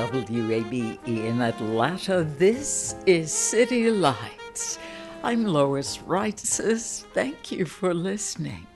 [0.00, 2.24] WABE in Atlanta.
[2.24, 4.78] This is City Lights.
[5.22, 7.04] I'm Lois Reitzes.
[7.12, 8.66] Thank you for listening.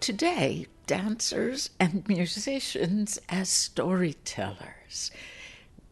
[0.00, 5.10] Today, dancers and musicians as storytellers.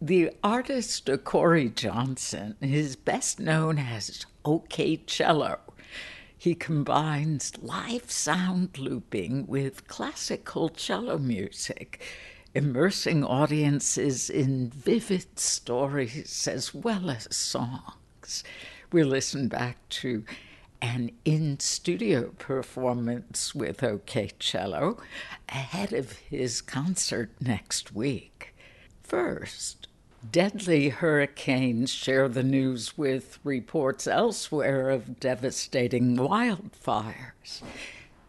[0.02, 5.60] The artist Corey Johnson is best known as OK Cello.
[6.36, 12.02] He combines live sound looping with classical cello music
[12.54, 18.44] immersing audiences in vivid stories as well as songs.
[18.92, 20.24] We listen back to
[20.82, 24.98] an in studio performance with OK Cello
[25.48, 28.54] ahead of his concert next week.
[29.02, 29.86] First,
[30.30, 37.62] deadly hurricanes share the news with reports elsewhere of devastating wildfires.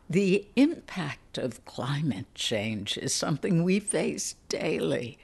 [0.09, 5.17] The impact of climate change is something we face daily.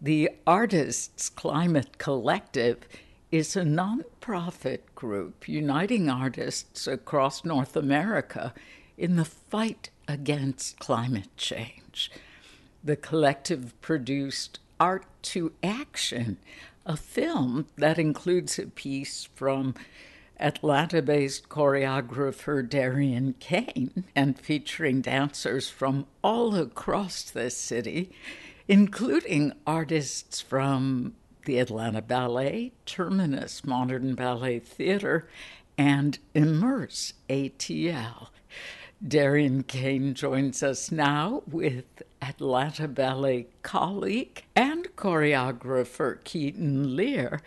[0.00, 2.78] The Artists Climate Collective
[3.30, 8.52] is a nonprofit group uniting artists across North America
[8.98, 12.10] in the fight against climate change.
[12.84, 16.36] The collective produced Art to Action,
[16.84, 19.74] a film that includes a piece from
[20.42, 28.10] Atlanta based choreographer Darian Kane and featuring dancers from all across the city,
[28.66, 31.14] including artists from
[31.46, 35.28] the Atlanta Ballet, Terminus Modern Ballet Theater,
[35.78, 38.28] and Immerse ATL.
[39.06, 47.40] Darian Kane joins us now with Atlanta Ballet colleague and choreographer Keaton Lear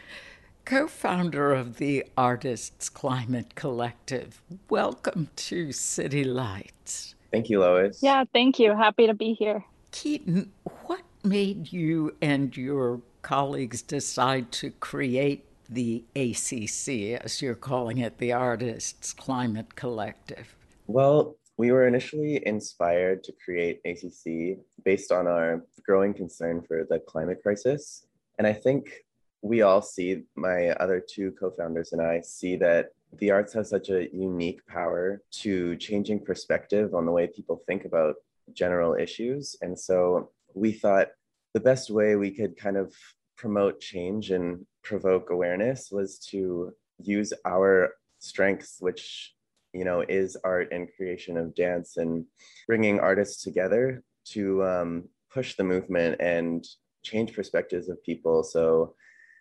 [0.65, 4.41] co founder of the Artists Climate Collective.
[4.67, 7.13] Welcome to City Lights.
[7.31, 8.01] Thank you, Lois.
[8.01, 8.75] Yeah, thank you.
[8.75, 9.63] Happy to be here.
[9.91, 10.51] Keaton,
[10.85, 18.17] what made you and your colleagues decide to create the ACC, as you're calling it,
[18.17, 20.55] the Artists Climate Collective?
[20.87, 26.99] Well, we were initially inspired to create ACC based on our growing concern for the
[26.99, 28.07] climate crisis.
[28.39, 29.04] And I think
[29.45, 32.87] we all see, my other two co founders and I see that
[33.19, 37.85] the arts has such a unique power to changing perspective on the way people think
[37.85, 38.15] about
[38.53, 39.55] general issues.
[39.61, 41.09] And so we thought
[41.53, 42.91] the best way we could kind of
[43.37, 46.71] promote change and provoke awareness was to
[47.03, 49.35] use our strengths, which
[49.73, 52.25] you know is art and creation of dance and
[52.65, 54.01] bringing artists together
[54.33, 56.65] to um, push the movement and
[57.03, 58.95] change perspectives of people so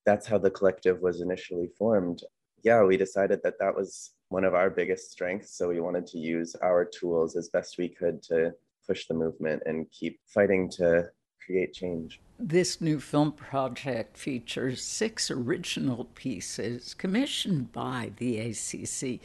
[0.04, 2.22] that's how the collective was initially formed.
[2.62, 5.56] Yeah, we decided that that was one of our biggest strengths.
[5.56, 8.54] So we wanted to use our tools as best we could to
[8.86, 11.10] push the movement and keep fighting to
[11.44, 12.20] create change.
[12.38, 19.20] This new film project features six original pieces commissioned by the ACC.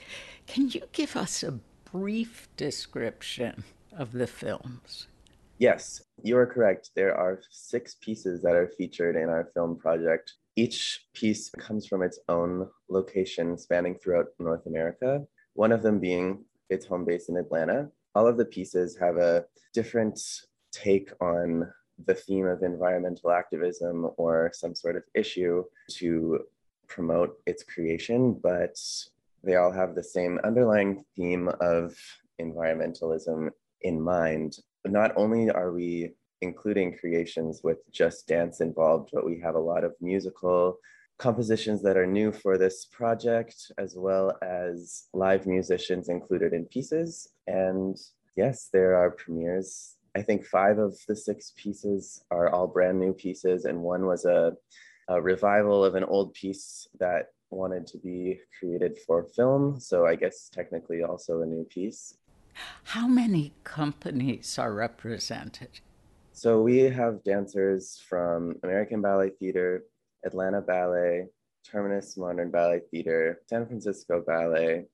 [0.48, 1.60] Can you give us a
[1.92, 3.64] brief description
[3.98, 5.08] of the films?
[5.58, 6.92] Yes, you are correct.
[6.96, 10.34] There are six pieces that are featured in our film project.
[10.60, 16.44] Each piece comes from its own location spanning throughout North America, one of them being
[16.70, 17.90] its home base in Atlanta.
[18.14, 20.20] All of the pieces have a different
[20.74, 21.72] take on
[22.06, 26.40] the theme of environmental activism or some sort of issue to
[26.90, 28.78] promote its creation, but
[29.42, 31.96] they all have the same underlying theme of
[32.42, 33.50] environmentalism
[33.84, 34.58] in mind.
[34.84, 39.84] Not only are we including creations with just dance involved, but we have a lot
[39.84, 40.80] of musical
[41.18, 47.30] compositions that are new for this project, as well as live musicians included in pieces.
[47.46, 47.98] And
[48.38, 49.98] yes, there are premieres.
[50.16, 54.26] I think five of the six pieces are all brand new pieces, and one was
[54.26, 54.54] a,
[55.10, 59.80] a revival of an old piece that wanted to be created for film.
[59.80, 62.16] So I guess technically also a new piece.
[62.84, 65.82] How many companies are represented?
[66.40, 69.84] So we have dancers from American Ballet Theater,
[70.26, 71.28] Atlanta Ballet,
[71.70, 74.86] Terminus Modern Ballet Theater, San Francisco Ballet,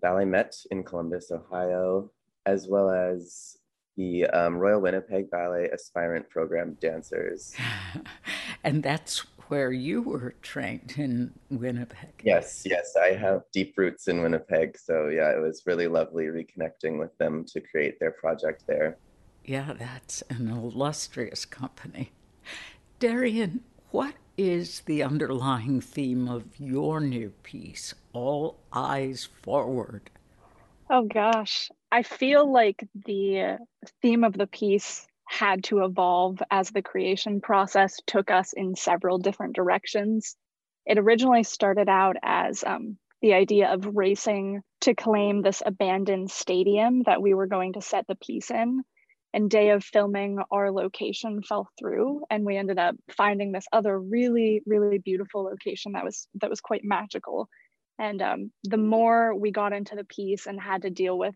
[0.00, 2.10] Ballet Met in Columbus, Ohio,
[2.46, 3.58] as well as
[3.98, 7.54] the um, Royal Winnipeg Ballet Aspirant Program dancers.
[8.64, 9.18] and that's
[9.48, 12.22] where you were trained in Winnipeg.
[12.24, 14.78] Yes, yes, I have deep roots in Winnipeg.
[14.78, 18.96] So, yeah, it was really lovely reconnecting with them to create their project there.
[19.50, 22.12] Yeah, that's an illustrious company.
[23.00, 30.08] Darian, what is the underlying theme of your new piece, All Eyes Forward?
[30.88, 33.58] Oh gosh, I feel like the
[34.00, 39.18] theme of the piece had to evolve as the creation process took us in several
[39.18, 40.36] different directions.
[40.86, 47.02] It originally started out as um, the idea of racing to claim this abandoned stadium
[47.02, 48.84] that we were going to set the piece in.
[49.32, 53.98] And day of filming, our location fell through, and we ended up finding this other
[53.98, 57.48] really, really beautiful location that was that was quite magical.
[57.98, 61.34] And um, the more we got into the piece and had to deal with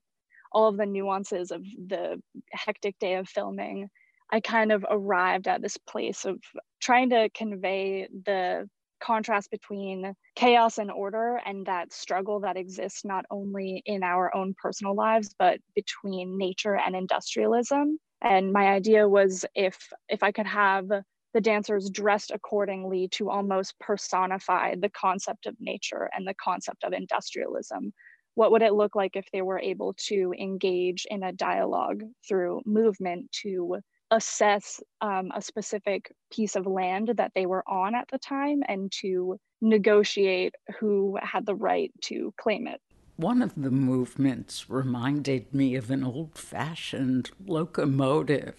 [0.50, 2.20] all of the nuances of the
[2.50, 3.90] hectic day of filming,
[4.30, 6.38] I kind of arrived at this place of
[6.80, 8.68] trying to convey the
[9.04, 14.54] contrast between chaos and order and that struggle that exists not only in our own
[14.60, 17.98] personal lives but between nature and industrialism.
[18.22, 19.76] And my idea was if
[20.08, 20.88] if i could have
[21.34, 26.92] the dancers dressed accordingly to almost personify the concept of nature and the concept of
[26.92, 27.92] industrialism
[28.34, 32.60] what would it look like if they were able to engage in a dialogue through
[32.66, 33.78] movement to
[34.14, 38.90] assess um, a specific piece of land that they were on at the time and
[39.00, 42.80] to negotiate who had the right to claim it.
[43.16, 48.54] One of the movements reminded me of an old fashioned locomotive.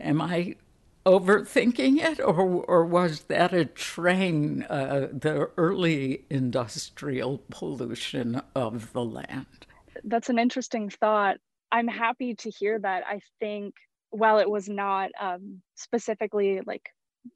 [0.00, 0.56] Am I
[1.04, 9.04] overthinking it, or, or was that a train, uh, the early industrial pollution of the
[9.04, 9.66] land?
[10.02, 11.36] That's an interesting thought.
[11.70, 13.04] I'm happy to hear that.
[13.06, 13.74] I think
[14.10, 16.82] while it was not um, specifically like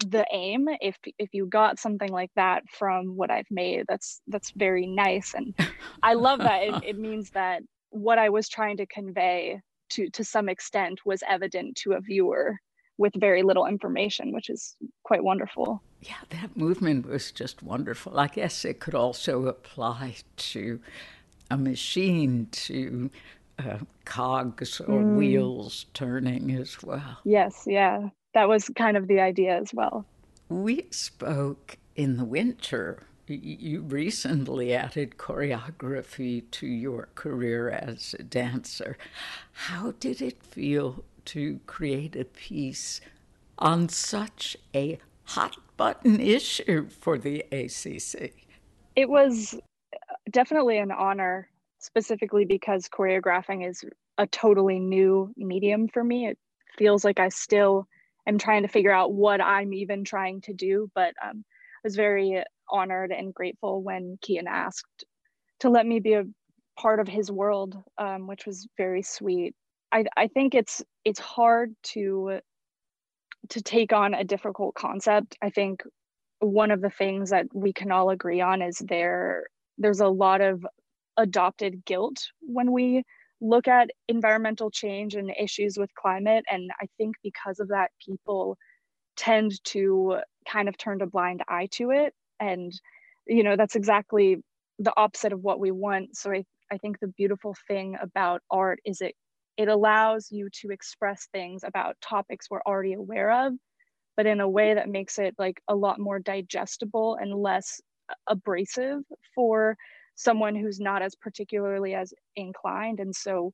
[0.06, 4.52] the aim if if you got something like that from what i've made that's that's
[4.52, 5.34] very nice.
[5.34, 5.54] And
[6.02, 10.24] i love that it, it means that what i was trying to convey to to
[10.24, 12.56] some extent was evident to a viewer
[12.98, 15.82] with very little information which is quite wonderful.
[16.00, 18.18] Yeah that movement was just wonderful.
[18.18, 20.80] I guess it could also apply to
[21.50, 23.10] a machine to
[23.66, 25.16] uh, cogs or mm.
[25.16, 27.18] wheels turning as well.
[27.24, 28.08] Yes, yeah.
[28.34, 30.04] That was kind of the idea as well.
[30.48, 33.04] We spoke in the winter.
[33.26, 38.96] You recently added choreography to your career as a dancer.
[39.52, 43.00] How did it feel to create a piece
[43.58, 48.32] on such a hot button issue for the ACC?
[48.96, 49.56] It was
[50.30, 51.48] definitely an honor
[51.80, 53.82] specifically because choreographing is
[54.18, 56.28] a totally new medium for me.
[56.28, 56.38] It
[56.78, 57.86] feels like I still
[58.26, 61.96] am trying to figure out what I'm even trying to do, but um, I was
[61.96, 65.04] very honored and grateful when Keaton asked
[65.60, 66.24] to let me be a
[66.78, 69.54] part of his world, um, which was very sweet.
[69.92, 72.40] I, I think it's it's hard to
[73.48, 75.36] to take on a difficult concept.
[75.42, 75.82] I think
[76.40, 79.44] one of the things that we can all agree on is there
[79.78, 80.64] there's a lot of
[81.20, 83.04] adopted guilt when we
[83.40, 86.44] look at environmental change and issues with climate.
[86.50, 88.56] And I think because of that, people
[89.16, 90.18] tend to
[90.50, 92.14] kind of turn a blind eye to it.
[92.38, 92.72] And,
[93.26, 94.38] you know, that's exactly
[94.78, 96.16] the opposite of what we want.
[96.16, 99.14] So I, I think the beautiful thing about art is it
[99.56, 103.52] it allows you to express things about topics we're already aware of,
[104.16, 107.78] but in a way that makes it like a lot more digestible and less
[108.26, 109.02] abrasive
[109.34, 109.76] for
[110.14, 113.00] someone who's not as particularly as inclined.
[113.00, 113.52] And so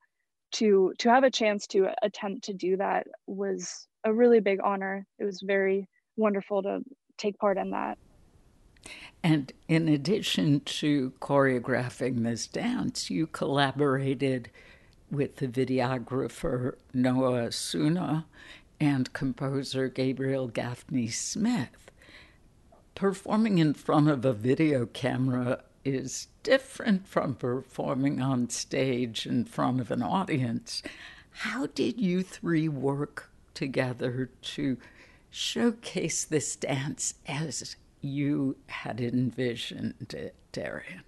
[0.53, 5.07] to to have a chance to attempt to do that was a really big honor.
[5.19, 6.81] It was very wonderful to
[7.19, 7.99] take part in that.
[9.23, 14.51] And in addition to choreographing this dance you collaborated
[15.11, 18.27] with the videographer noah suna
[18.81, 21.91] and composer gabriel gaffney smith.
[22.95, 29.81] Performing in front of a video camera is different from performing on stage in front
[29.81, 30.83] of an audience.
[31.31, 34.77] How did you three work together to
[35.31, 41.03] showcase this dance as you had envisioned it, Darian?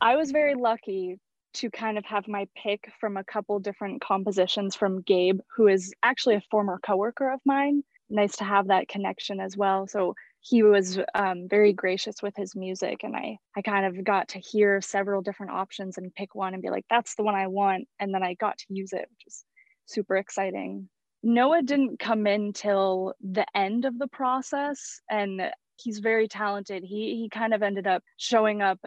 [0.00, 1.18] I was very lucky
[1.54, 5.92] to kind of have my pick from a couple different compositions from Gabe, who is
[6.02, 7.82] actually a former coworker of mine.
[8.10, 9.86] Nice to have that connection as well.
[9.86, 14.28] So he was um, very gracious with his music, and I I kind of got
[14.30, 17.46] to hear several different options and pick one and be like, that's the one I
[17.46, 19.44] want, and then I got to use it, which is
[19.86, 20.88] super exciting.
[21.22, 25.42] Noah didn't come in till the end of the process, and
[25.76, 26.82] he's very talented.
[26.82, 28.78] He he kind of ended up showing up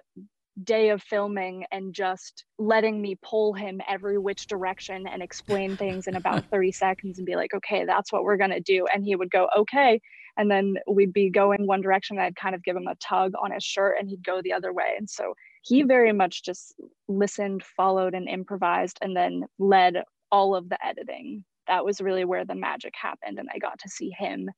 [0.61, 6.07] day of filming and just letting me pull him every which direction and explain things
[6.07, 8.85] in about 30 seconds and be like, okay, that's what we're going to do.
[8.93, 9.99] And he would go, okay.
[10.37, 12.19] And then we'd be going one direction.
[12.19, 14.73] I'd kind of give him a tug on his shirt and he'd go the other
[14.73, 14.95] way.
[14.97, 15.33] And so
[15.63, 16.75] he very much just
[17.07, 21.43] listened, followed, and improvised, and then led all of the editing.
[21.67, 23.39] That was really where the magic happened.
[23.39, 24.49] And I got to see him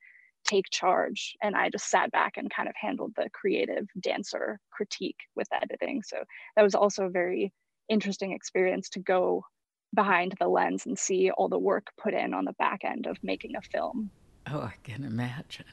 [0.46, 5.20] take charge and i just sat back and kind of handled the creative dancer critique
[5.36, 6.02] with editing.
[6.04, 6.18] So
[6.56, 7.54] that was also a very
[7.90, 9.46] interesting experience to go
[9.94, 13.18] behind the lens and see all the work put in on the back end of
[13.24, 14.10] making a film.
[14.48, 15.66] Oh i can imagine.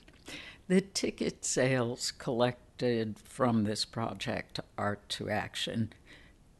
[0.68, 5.92] The ticket sales collected from this project art to action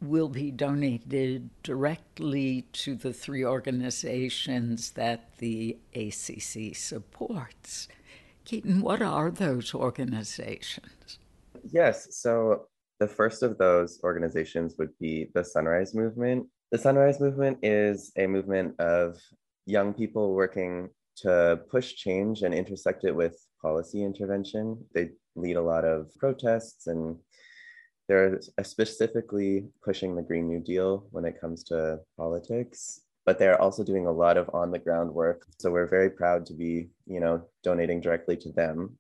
[0.00, 7.86] will be donated directly to the three organizations that the ACC supports.
[8.44, 11.18] Keaton, what are those organizations?
[11.70, 12.66] Yes, so
[12.98, 16.46] the first of those organizations would be the Sunrise Movement.
[16.70, 19.18] The Sunrise Movement is a movement of
[19.66, 24.84] young people working to push change and intersect it with policy intervention.
[24.94, 27.16] They lead a lot of protests and
[28.08, 33.84] they're specifically pushing the Green New Deal when it comes to politics but they're also
[33.84, 35.46] doing a lot of on the ground work.
[35.58, 38.98] So we're very proud to be, you know, donating directly to them.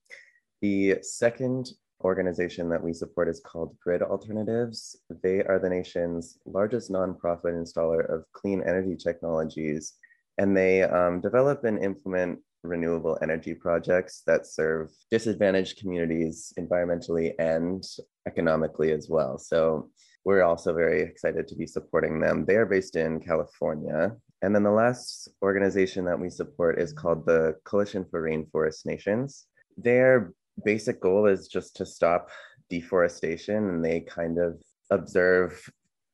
[0.60, 1.70] The second
[2.04, 4.96] organization that we support is called Grid Alternatives.
[5.22, 9.94] They are the nation's largest nonprofit installer of clean energy technologies,
[10.38, 17.84] and they um, develop and implement renewable energy projects that serve disadvantaged communities environmentally and
[18.26, 19.36] economically as well.
[19.36, 19.90] So
[20.24, 22.44] we're also very excited to be supporting them.
[22.44, 24.12] They are based in California.
[24.42, 29.46] And then the last organization that we support is called the Coalition for Rainforest Nations.
[29.76, 30.32] Their
[30.64, 32.30] basic goal is just to stop
[32.68, 34.60] deforestation, and they kind of
[34.90, 35.68] observe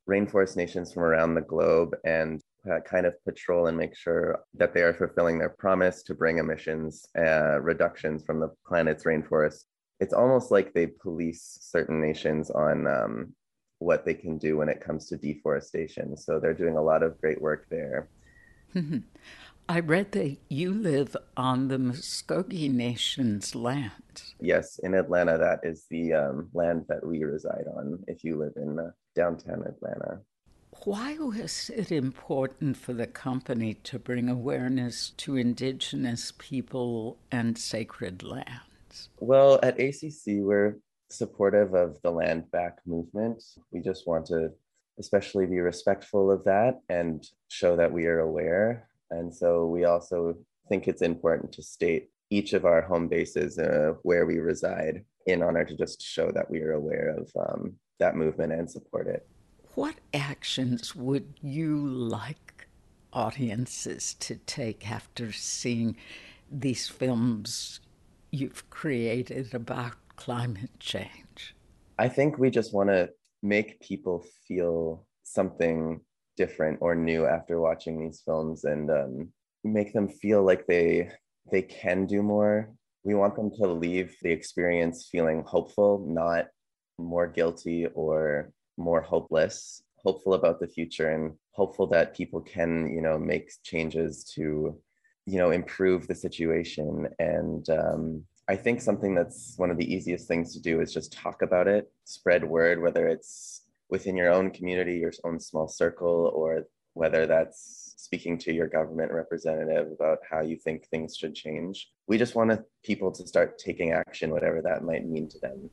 [0.08, 2.40] rainforest nations from around the globe and
[2.84, 7.06] kind of patrol and make sure that they are fulfilling their promise to bring emissions
[7.18, 9.64] uh, reductions from the planet's rainforest.
[10.00, 13.34] It's almost like they police certain nations on um,
[13.78, 16.16] what they can do when it comes to deforestation.
[16.16, 18.08] So they're doing a lot of great work there.
[19.70, 24.22] I read that you live on the Muscogee Nation's land.
[24.40, 28.54] Yes, in Atlanta, that is the um, land that we reside on if you live
[28.56, 30.20] in uh, downtown Atlanta.
[30.84, 38.22] Why was it important for the company to bring awareness to Indigenous people and sacred
[38.22, 39.10] lands?
[39.20, 40.78] Well, at ACC, we're
[41.10, 43.42] supportive of the land back movement.
[43.70, 44.50] We just want to
[44.98, 48.88] especially be respectful of that and show that we are aware.
[49.10, 50.36] And so we also
[50.68, 55.42] think it's important to state each of our home bases uh, where we reside in
[55.42, 59.26] honor to just show that we are aware of um, that movement and support it.
[59.74, 62.66] What actions would you like
[63.12, 65.96] audiences to take after seeing
[66.50, 67.80] these films
[68.30, 71.54] you've created about climate change?
[71.98, 73.10] I think we just want to
[73.42, 76.00] make people feel something
[76.36, 79.32] different or new after watching these films and um,
[79.64, 81.10] make them feel like they
[81.50, 82.70] they can do more
[83.04, 86.46] we want them to leave the experience feeling hopeful not
[86.98, 93.00] more guilty or more hopeless hopeful about the future and hopeful that people can you
[93.00, 94.78] know make changes to
[95.26, 100.26] you know improve the situation and um, I think something that's one of the easiest
[100.26, 104.50] things to do is just talk about it, spread word, whether it's within your own
[104.50, 106.64] community, your own small circle, or
[106.94, 111.90] whether that's speaking to your government representative about how you think things should change.
[112.06, 115.68] We just want people to start taking action, whatever that might mean to them.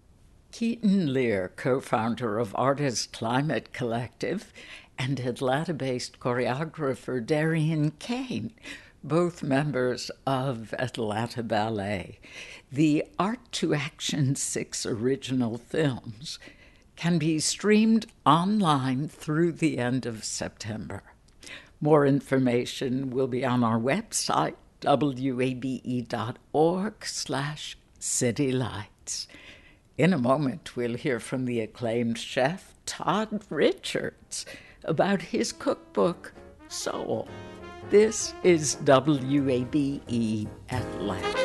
[0.51, 4.51] Keaton Lear, co founder of Artist Climate Collective,
[4.97, 8.53] and Atlanta based choreographer Darian Kane
[9.07, 12.19] both members of Atlanta Ballet.
[12.71, 16.39] The Art to Action 6 original films
[16.95, 21.03] can be streamed online through the end of September.
[21.79, 25.45] More information will be on our website, wabe.org
[27.05, 29.27] slash citylights.
[29.97, 34.47] In a moment, we'll hear from the acclaimed chef Todd Richards
[34.83, 36.33] about his cookbook,
[36.67, 37.27] Soul.
[37.91, 41.44] This is WABE Atlanta.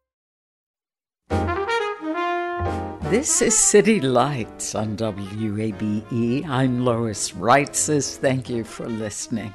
[3.11, 6.47] This is City Lights on WABE.
[6.47, 8.15] I'm Lois Reitzes.
[8.15, 9.53] Thank you for listening.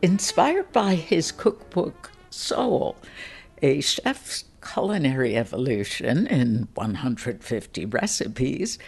[0.00, 2.96] Inspired by his cookbook, Soul,
[3.60, 8.78] a chef's culinary evolution in 150 recipes,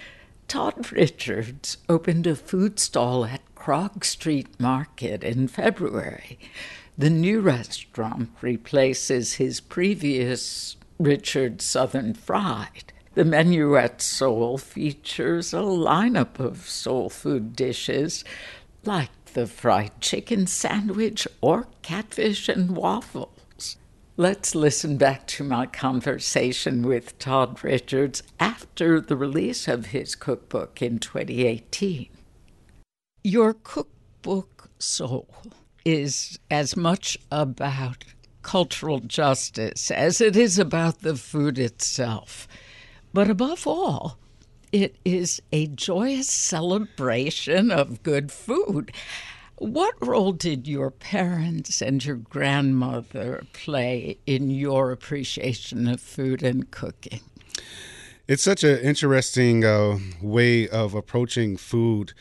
[0.48, 6.38] Todd Richards opened a food stall at Krog Street Market in February.
[6.96, 12.93] The new restaurant replaces his previous Richard Southern Fried.
[13.14, 18.24] The menu at Soul features a lineup of soul food dishes
[18.84, 23.76] like the fried chicken sandwich or catfish and waffles.
[24.16, 30.82] Let's listen back to my conversation with Todd Richards after the release of his cookbook
[30.82, 32.08] in 2018.
[33.22, 35.28] Your cookbook, Soul,
[35.84, 38.02] is as much about
[38.42, 42.48] cultural justice as it is about the food itself.
[43.14, 44.18] But above all,
[44.72, 48.90] it is a joyous celebration of good food.
[49.56, 56.68] What role did your parents and your grandmother play in your appreciation of food and
[56.72, 57.20] cooking?
[58.26, 62.14] It's such an interesting uh, way of approaching food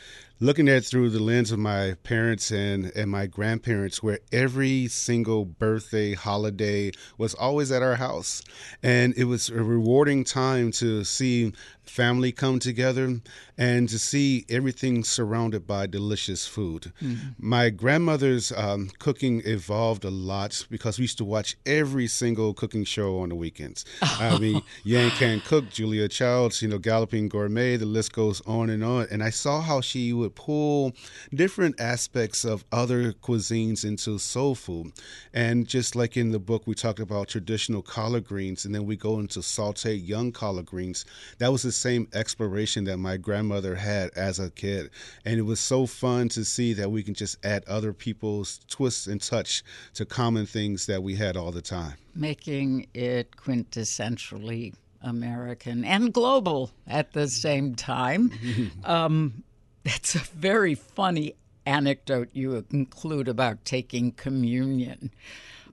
[0.44, 4.86] looking at it through the lens of my parents and, and my grandparents, where every
[4.88, 8.42] single birthday, holiday was always at our house.
[8.82, 11.54] And it was a rewarding time to see
[11.86, 13.20] family come together
[13.56, 16.92] and to see everything surrounded by delicious food.
[17.00, 17.30] Mm-hmm.
[17.38, 22.84] My grandmother's um, cooking evolved a lot because we used to watch every single cooking
[22.84, 23.84] show on the weekends.
[24.02, 28.70] I mean, Yan Can Cook, Julia Childs, you know, Galloping Gourmet, the list goes on
[28.70, 29.06] and on.
[29.10, 30.92] And I saw how she would pull
[31.32, 34.92] different aspects of other cuisines into soul food.
[35.32, 38.96] And just like in the book, we talked about traditional collard greens, and then we
[38.96, 41.04] go into sauteed young collard greens.
[41.38, 44.90] That was the same exploration that my grandmother had as a kid.
[45.24, 49.06] And it was so fun to see that we can just add other people's twists
[49.06, 49.62] and touch
[49.94, 51.94] to common things that we had all the time.
[52.14, 58.30] Making it quintessentially American and global at the same time.
[58.84, 59.44] um,
[59.84, 61.34] it's a very funny
[61.66, 65.10] anecdote you include about taking communion.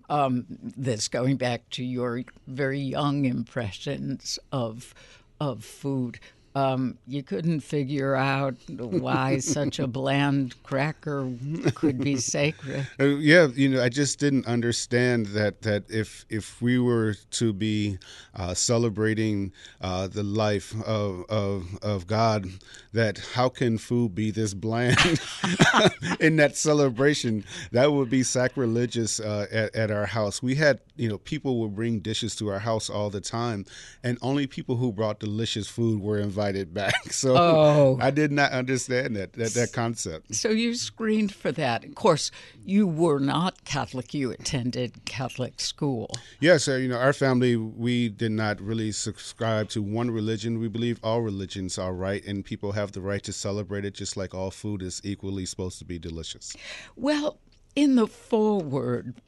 [0.10, 4.94] Um, this going back to your very young impressions of
[5.42, 6.20] of food.
[6.54, 11.32] Um, you couldn't figure out why such a bland cracker
[11.76, 12.88] could be sacred.
[13.00, 17.54] Uh, yeah, you know, I just didn't understand that that if if we were to
[17.54, 17.98] be
[18.36, 22.48] uh, celebrating uh, the life of, of of God,
[22.94, 24.98] that how can food be this bland
[26.20, 27.44] in that celebration?
[27.72, 30.44] That would be sacrilegious uh, at, at our house.
[30.44, 33.66] We had, you know, people would bring dishes to our house all the time,
[34.04, 36.94] and only people who brought delicious food were invited invited back.
[37.12, 37.98] So oh.
[38.02, 40.34] I did not understand that, that that concept.
[40.34, 41.84] So you screened for that.
[41.84, 42.32] Of course,
[42.64, 44.14] you were not Catholic.
[44.14, 46.10] You attended Catholic school.
[46.40, 50.60] Yes, you know, our family we did not really subscribe to one religion.
[50.60, 54.18] We believe all religions are right, and people have the right to celebrate it, just
[54.18, 56.56] like all food is equally supposed to be delicious.
[56.96, 57.38] Well,
[57.76, 59.22] in the foreword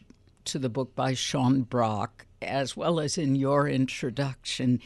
[0.45, 4.79] to the book by Sean Brock, as well as in your introduction,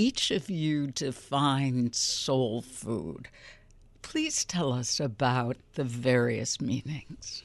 [0.00, 3.28] each of you define soul food.
[4.00, 7.42] Please tell us about the various meanings.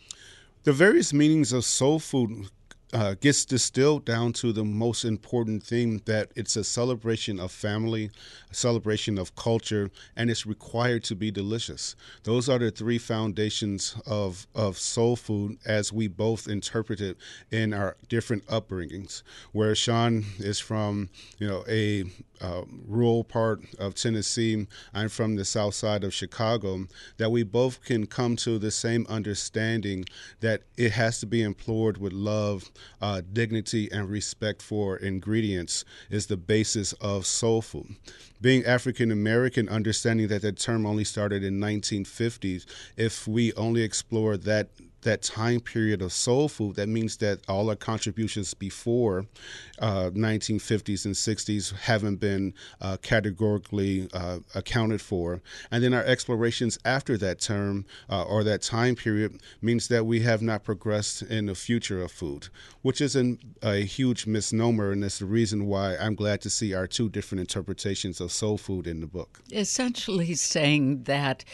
[0.64, 2.48] The various meanings of soul food
[2.94, 8.10] uh, gets distilled down to the most important thing that it's a celebration of family,
[8.56, 11.96] celebration of culture, and it's required to be delicious.
[12.24, 17.18] Those are the three foundations of, of soul food as we both interpret it
[17.52, 19.24] in our different upbringings.
[19.52, 22.06] Where Sean is from, you know, a
[22.42, 26.88] uh, rural part of Tennessee, I'm from the south side of Chicago,
[27.18, 30.06] that we both can come to the same understanding
[30.42, 36.28] that it has to be implored with love, uh, dignity, and respect for ingredients is
[36.28, 37.96] the basis of soul food.
[38.46, 44.38] Being African American, understanding that that term only started in 1950s, if we only explore
[44.38, 44.70] that
[45.06, 49.26] that time period of soul food, that means that all our contributions before
[49.80, 55.42] uh, 1950s and 60s haven't been uh, categorically uh, accounted for.
[55.72, 60.20] And then our explorations after that term uh, or that time period means that we
[60.22, 62.50] have not progressed in the future of food,
[62.82, 64.92] which is an, a huge misnomer.
[64.92, 68.58] And that's the reason why I'm glad to see our two different interpretations of soul
[68.58, 69.42] food in the book.
[69.52, 71.46] Essentially saying that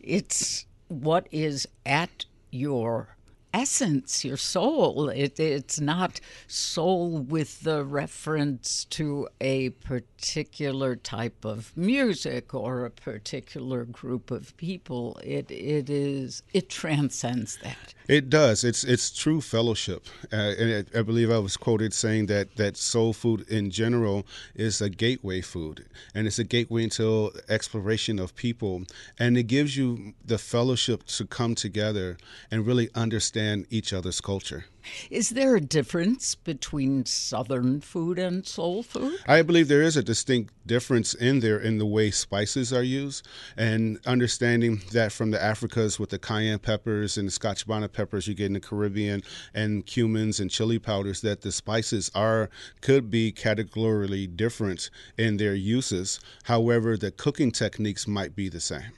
[0.00, 3.16] it's what is at your
[3.52, 5.08] essence, your soul.
[5.08, 12.90] It, it's not soul with the reference to a particular type of music or a
[12.90, 15.18] particular group of people.
[15.24, 17.94] It it is it transcends that.
[18.08, 18.64] It does.
[18.64, 23.12] It's it's true fellowship, uh, and I believe I was quoted saying that that soul
[23.12, 28.84] food in general is a gateway food, and it's a gateway into exploration of people,
[29.18, 32.16] and it gives you the fellowship to come together
[32.50, 34.64] and really understand each other's culture.
[35.10, 39.18] Is there a difference between Southern food and soul food?
[39.26, 43.26] I believe there is a distinct difference in there in the way spices are used,
[43.56, 48.26] and understanding that from the Africas with the cayenne peppers and the Scotch bonnet peppers
[48.26, 49.22] you get in the Caribbean,
[49.54, 55.54] and cumins and chili powders, that the spices are could be categorically different in their
[55.54, 56.20] uses.
[56.44, 58.92] However, the cooking techniques might be the same.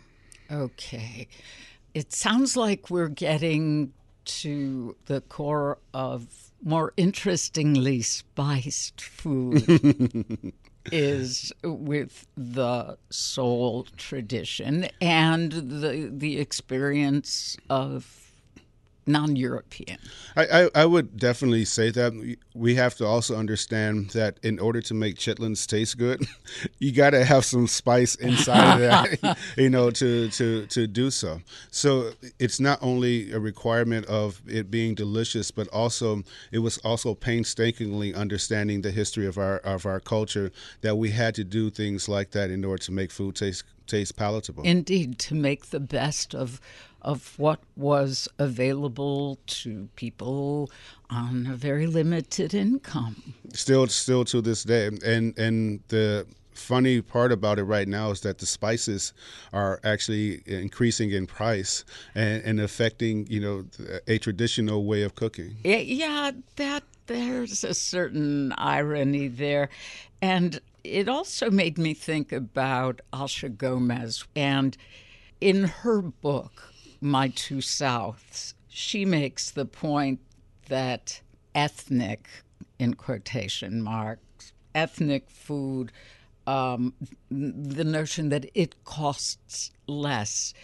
[0.50, 1.28] Okay.
[1.94, 3.92] It sounds like we're getting
[4.38, 10.52] to the core of more interestingly spiced food
[10.92, 18.29] is with the soul tradition and the the experience of
[19.06, 19.98] non-European.
[20.36, 24.80] I, I, I, would definitely say that we have to also understand that in order
[24.82, 26.24] to make chitlins taste good,
[26.78, 31.10] you got to have some spice inside of that, you know, to, to, to do
[31.10, 31.40] so.
[31.70, 37.14] So it's not only a requirement of it being delicious, but also it was also
[37.14, 42.08] painstakingly understanding the history of our of our culture that we had to do things
[42.08, 44.62] like that in order to make food taste taste palatable.
[44.64, 46.60] Indeed, to make the best of
[47.02, 50.70] of what was available to people
[51.08, 53.34] on a very limited income.
[53.52, 56.26] Still, still to this day, and and the
[56.60, 59.12] funny part about it right now is that the spices
[59.52, 61.84] are actually increasing in price
[62.14, 63.64] and, and affecting you know
[64.06, 65.56] a traditional way of cooking.
[65.64, 69.68] Yeah, that there's a certain irony there,
[70.22, 74.76] and it also made me think about Asha Gomez and
[75.40, 76.69] in her book
[77.00, 80.20] my Two Souths, she makes the point
[80.68, 81.20] that
[81.54, 82.28] ethnic,
[82.78, 85.92] in quotation marks, ethnic food,
[86.46, 86.94] um,
[87.30, 90.54] the notion that it costs less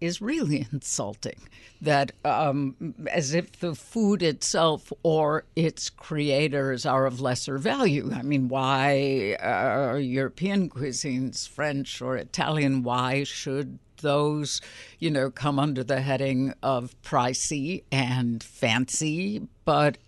[0.00, 1.40] is really insulting.
[1.80, 8.10] That um, as if the food itself or its creators are of lesser value.
[8.12, 14.60] I mean, why are European cuisines, French or Italian, why should those,
[14.98, 19.98] you know, come under the heading of pricey and fancy, but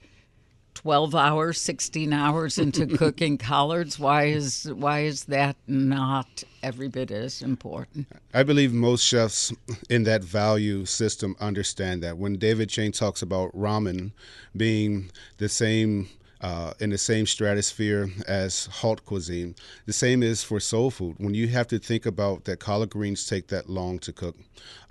[0.75, 7.11] 12 hours 16 hours into cooking collards why is why is that not every bit
[7.11, 8.07] as important?
[8.33, 9.53] I believe most chefs
[9.91, 12.17] in that value system understand that.
[12.17, 14.13] When david chang talks about ramen
[14.57, 16.09] being the same
[16.41, 19.55] uh, in the same stratosphere as haute cuisine.
[19.87, 21.17] The same is for soul food.
[21.19, 24.37] When you have to think about that collard greens take that long to cook,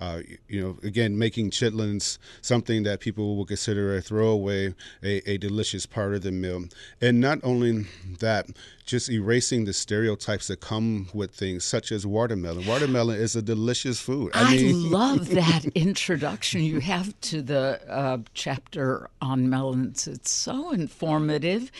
[0.00, 5.38] uh, you know, again, making chitlins something that people will consider a throwaway, a, a
[5.38, 6.64] delicious part of the meal.
[7.00, 7.86] And not only
[8.20, 8.46] that,
[8.90, 12.66] just erasing the stereotypes that come with things such as watermelon.
[12.66, 14.32] Watermelon is a delicious food.
[14.34, 20.08] I, I mean, love that introduction you have to the uh, chapter on melons.
[20.08, 21.70] It's so informative.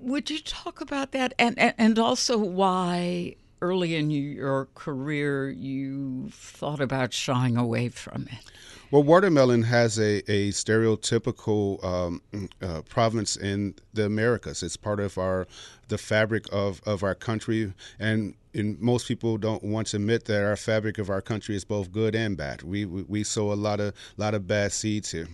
[0.00, 6.28] Would you talk about that and, and, and also why early in your career you
[6.30, 8.44] thought about shying away from it?
[8.90, 12.22] Well, watermelon has a, a stereotypical um,
[12.62, 14.62] uh, province in the Americas.
[14.62, 15.46] It's part of our
[15.88, 20.42] the fabric of, of our country, and and most people don't want to admit that
[20.42, 22.62] our fabric of our country is both good and bad.
[22.62, 25.28] We we, we sow a lot of lot of bad seeds here,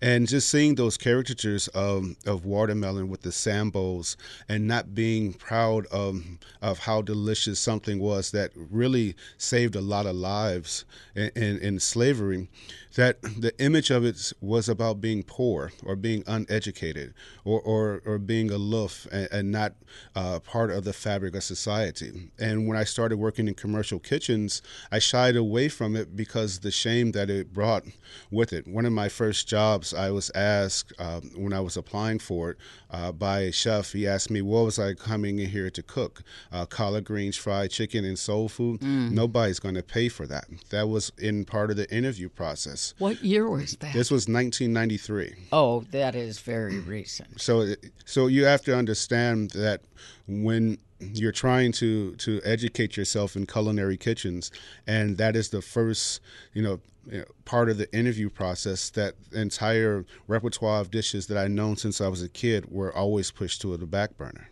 [0.00, 4.16] and just seeing those caricatures of of watermelon with the sambos
[4.48, 6.22] and not being proud of
[6.62, 11.80] of how delicious something was that really saved a lot of lives in, in, in
[11.80, 12.48] slavery
[12.94, 18.18] that the image of it was about being poor or being uneducated or, or, or
[18.18, 19.74] being aloof and, and not
[20.14, 22.30] uh, part of the fabric of society.
[22.38, 26.70] And when I started working in commercial kitchens, I shied away from it because the
[26.70, 27.84] shame that it brought
[28.30, 28.66] with it.
[28.66, 32.58] One of my first jobs, I was asked uh, when I was applying for it
[32.90, 33.92] uh, by a chef.
[33.92, 36.22] He asked me, What was I coming in here to cook?
[36.52, 38.80] Uh, collard greens, fried chicken, and soul food?
[38.80, 39.12] Mm.
[39.12, 40.46] Nobody's going to pay for that.
[40.70, 42.94] That was in part of the interview process.
[42.98, 43.92] What year was that?
[43.92, 45.48] This was 1993.
[45.52, 47.40] Oh, that is very recent.
[47.40, 49.82] So, so you have to understand that
[50.26, 54.50] when you're trying to to educate yourself in culinary kitchens,
[54.86, 56.20] and that is the first,
[56.52, 58.90] you know, part of the interview process.
[58.90, 63.30] That entire repertoire of dishes that I've known since I was a kid were always
[63.30, 64.50] pushed to the back burner.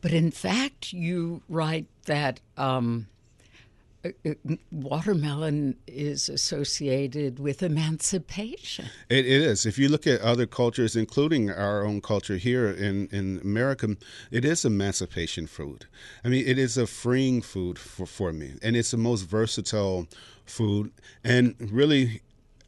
[0.00, 2.40] But in fact, you write that.
[2.56, 3.08] Um,
[4.24, 8.86] Uh, uh, watermelon is associated with emancipation.
[9.08, 9.66] It, it is.
[9.66, 13.96] If you look at other cultures, including our own culture here in, in America,
[14.30, 15.86] it is emancipation food.
[16.24, 20.06] I mean, it is a freeing food for, for me, and it's the most versatile
[20.44, 20.92] food.
[21.24, 22.22] And really,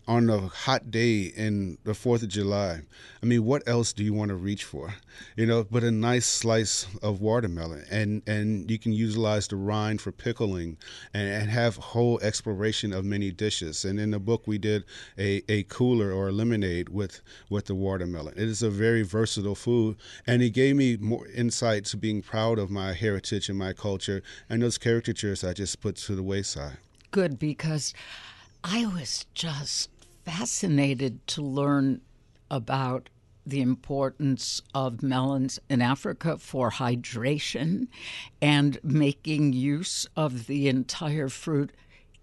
[0.08, 2.80] on a hot day in the 4th of July,
[3.22, 4.94] I mean, what else do you want to reach for?
[5.36, 7.84] You know, but a nice slice of watermelon.
[7.90, 10.78] And, and you can utilize the rind for pickling
[11.12, 13.84] and, and have whole exploration of many dishes.
[13.84, 14.84] And in the book, we did
[15.18, 18.32] a, a cooler or a lemonade with, with the watermelon.
[18.34, 19.96] It is a very versatile food.
[20.26, 24.22] And it gave me more insight to being proud of my heritage and my culture
[24.48, 26.78] and those caricatures I just put to the wayside.
[27.10, 27.92] Good, because
[28.64, 29.90] I was just
[30.28, 32.02] fascinated to learn
[32.50, 33.08] about
[33.46, 37.88] the importance of melons in Africa for hydration
[38.42, 41.72] and making use of the entire fruit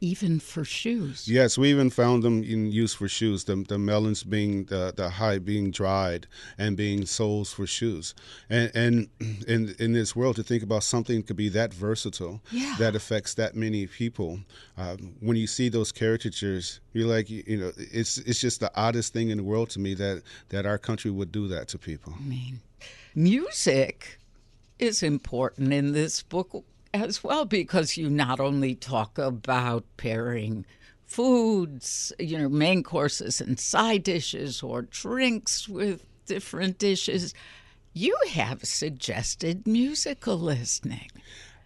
[0.05, 1.27] even for shoes.
[1.27, 3.45] Yes, we even found them in use for shoes.
[3.45, 6.27] The, the melons being the, the high being dried
[6.59, 8.13] and being soles for shoes.
[8.47, 9.09] And and
[9.47, 12.75] in in this world to think about something could be that versatile yeah.
[12.77, 14.41] that affects that many people.
[14.77, 19.11] Uh, when you see those caricatures, you're like you know it's it's just the oddest
[19.11, 22.13] thing in the world to me that that our country would do that to people.
[22.15, 22.61] I mean,
[23.15, 24.19] music
[24.77, 26.63] is important in this book
[27.01, 30.65] as well because you not only talk about pairing
[31.05, 37.33] foods, you know, main courses and side dishes or drinks with different dishes,
[37.93, 41.09] you have suggested musical listening.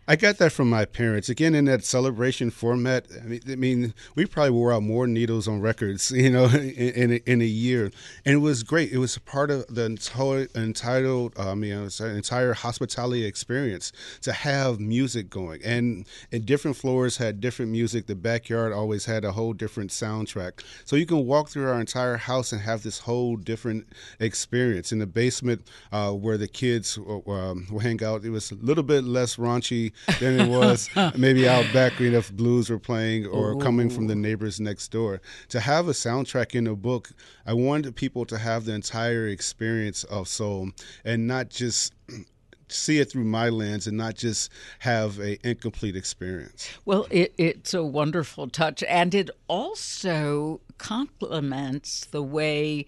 [0.10, 1.30] I got that from my parents.
[1.30, 5.48] Again, in that celebration format, I mean, I mean we probably wore out more needles
[5.48, 7.92] on records, you know, in, in, a, in a year.
[8.26, 8.92] And it was great.
[8.92, 13.92] It was part of the entire, entitled, um, you know, entire hospitality experience
[14.22, 15.62] to have music going.
[15.64, 18.08] And, and different floors had different music.
[18.08, 20.64] The backyard always had a whole different soundtrack.
[20.86, 23.88] So you can walk through our entire house and have this whole different
[24.20, 24.92] experience.
[24.92, 28.84] In the basement uh, where the kids uh, um, hang out, it was a little
[28.84, 33.26] bit less raunchy than it was maybe out back you know, if blues were playing
[33.26, 33.58] or Ooh.
[33.58, 35.22] coming from the neighbors next door.
[35.50, 37.12] To have a soundtrack in a book,
[37.46, 40.70] I wanted people to have the entire experience of soul
[41.04, 41.94] and not just
[42.68, 46.70] see it through my lens and not just have a incomplete experience.
[46.86, 52.86] Well, it, it's a wonderful touch, and it also complements the way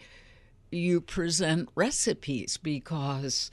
[0.71, 3.51] you present recipes because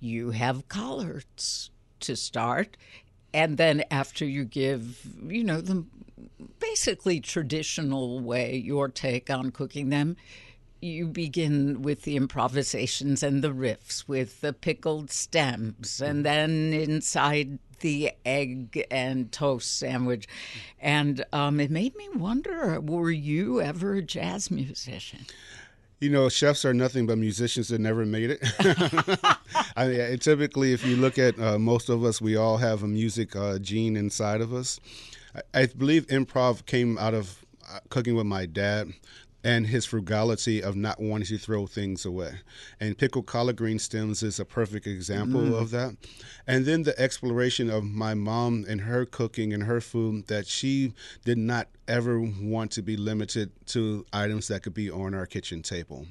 [0.00, 1.70] you have collards
[2.06, 2.76] to start.
[3.32, 5.84] And then after you give, you know, the
[6.60, 10.16] basically traditional way, your take on cooking them,
[10.80, 17.58] you begin with the improvisations and the riffs with the pickled stems, and then inside
[17.80, 20.28] the egg and toast sandwich.
[20.78, 25.26] And um, it made me wonder were you ever a jazz musician?
[26.00, 28.40] You know, chefs are nothing but musicians that never made it.
[29.76, 32.88] I mean, typically, if you look at uh, most of us, we all have a
[32.88, 34.80] music uh, gene inside of us.
[35.34, 38.92] I, I believe improv came out of uh, cooking with my dad
[39.44, 42.32] and his frugality of not wanting to throw things away.
[42.80, 45.60] And pickled collard green stems is a perfect example mm.
[45.60, 45.96] of that.
[46.46, 50.94] And then the exploration of my mom and her cooking and her food that she
[51.24, 55.62] did not ever want to be limited to items that could be on our kitchen
[55.62, 56.06] table.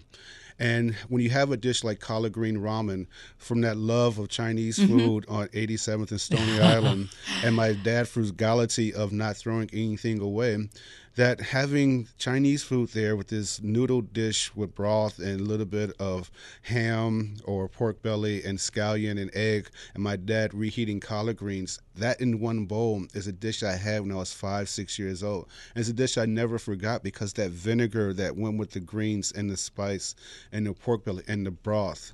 [0.59, 4.77] And when you have a dish like collard green ramen from that love of Chinese
[4.77, 4.97] mm-hmm.
[4.97, 5.35] food mm-hmm.
[5.35, 7.09] on 87th and Stony Island,
[7.43, 10.69] and my dad's frugality of not throwing anything away,
[11.15, 15.91] that having Chinese food there with this noodle dish with broth and a little bit
[15.99, 16.31] of
[16.63, 22.19] ham or pork belly and scallion and egg, and my dad reheating collard greens, that
[22.19, 25.47] in one bowl is a dish I had when I was five, six years old.
[25.75, 29.31] And it's a dish I never forgot because that vinegar that went with the greens
[29.31, 30.15] and the spice
[30.51, 32.13] and the pork belly and the broth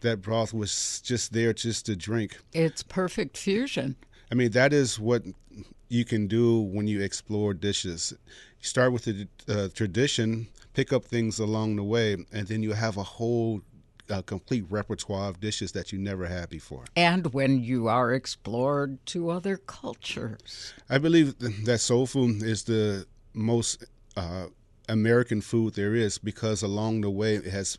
[0.00, 2.36] that broth was just there just to drink.
[2.52, 3.94] It's perfect fusion.
[4.32, 5.22] I mean, that is what
[5.92, 8.14] you can do when you explore dishes.
[8.60, 12.72] You start with the uh, tradition, pick up things along the way, and then you
[12.72, 13.60] have a whole
[14.08, 16.84] uh, complete repertoire of dishes that you never had before.
[16.96, 20.72] And when you are explored to other cultures.
[20.88, 23.84] I believe that soul food is the most
[24.16, 24.46] uh,
[24.92, 27.78] American food there is because along the way it has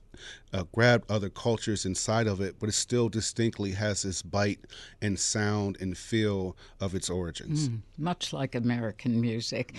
[0.51, 4.59] uh, grabbed other cultures inside of it, but it still distinctly has this bite
[4.99, 7.69] and sound and feel of its origins.
[7.69, 9.75] Mm, much like American music.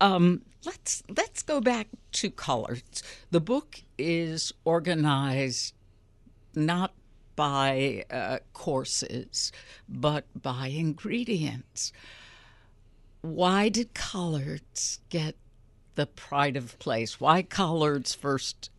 [0.00, 3.02] Um, let's let's go back to colors.
[3.32, 5.74] The book is organized
[6.54, 6.92] not
[7.34, 9.50] by uh, courses,
[9.88, 11.92] but by ingredients.
[13.22, 15.34] Why did collards get
[15.96, 17.20] the pride of place?
[17.20, 18.70] Why collards first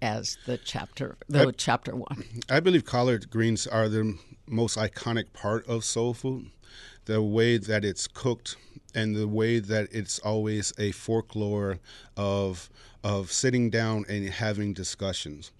[0.00, 2.24] as the chapter, the I, chapter one?
[2.48, 6.50] I believe collard greens are the most iconic part of soul food.
[7.06, 8.56] The way that it's cooked
[8.94, 11.78] and the way that it's always a folklore
[12.16, 12.70] of
[13.04, 15.52] of sitting down and having discussions.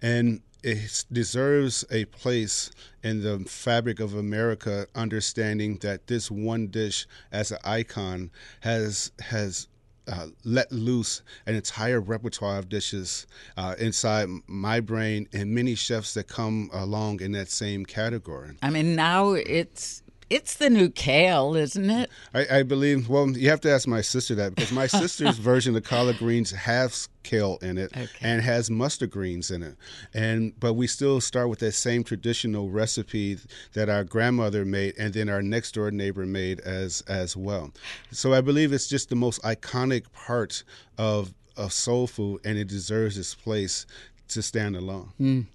[0.00, 2.70] And it deserves a place
[3.02, 8.30] in the fabric of America, understanding that this one dish as an icon
[8.60, 9.66] has has
[10.08, 16.14] uh, let loose an entire repertoire of dishes uh, inside my brain and many chefs
[16.14, 18.56] that come along in that same category.
[18.62, 20.01] I mean, now it's
[20.32, 22.10] it's the new kale, isn't it?
[22.32, 23.08] I, I, believe.
[23.08, 26.50] Well, you have to ask my sister that because my sister's version of collard greens
[26.52, 28.08] has kale in it okay.
[28.22, 29.76] and has mustard greens in it,
[30.14, 33.38] and but we still start with that same traditional recipe
[33.74, 37.70] that our grandmother made, and then our next door neighbor made as as well.
[38.10, 40.64] So I believe it's just the most iconic part
[40.96, 43.84] of of soul food, and it deserves its place
[44.28, 45.12] to stand alone.
[45.20, 45.46] Mm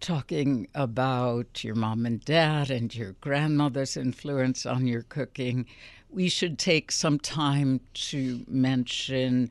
[0.00, 5.66] talking about your mom and dad and your grandmother's influence on your cooking,
[6.10, 9.50] we should take some time to mention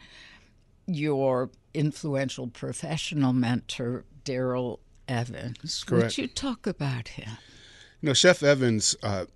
[0.86, 5.84] your influential professional mentor, Darrell Evans.
[5.84, 6.04] Correct.
[6.04, 7.38] Would you talk about him?
[8.04, 9.28] You know, Chef Evans, uh,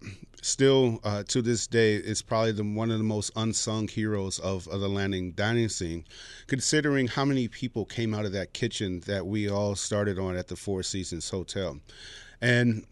[0.41, 4.67] still uh, to this day, is probably the, one of the most unsung heroes of,
[4.67, 6.03] of the Atlanta dining scene,
[6.47, 10.49] considering how many people came out of that kitchen that we all started on at
[10.49, 11.79] the Four Seasons Hotel.
[12.41, 12.85] And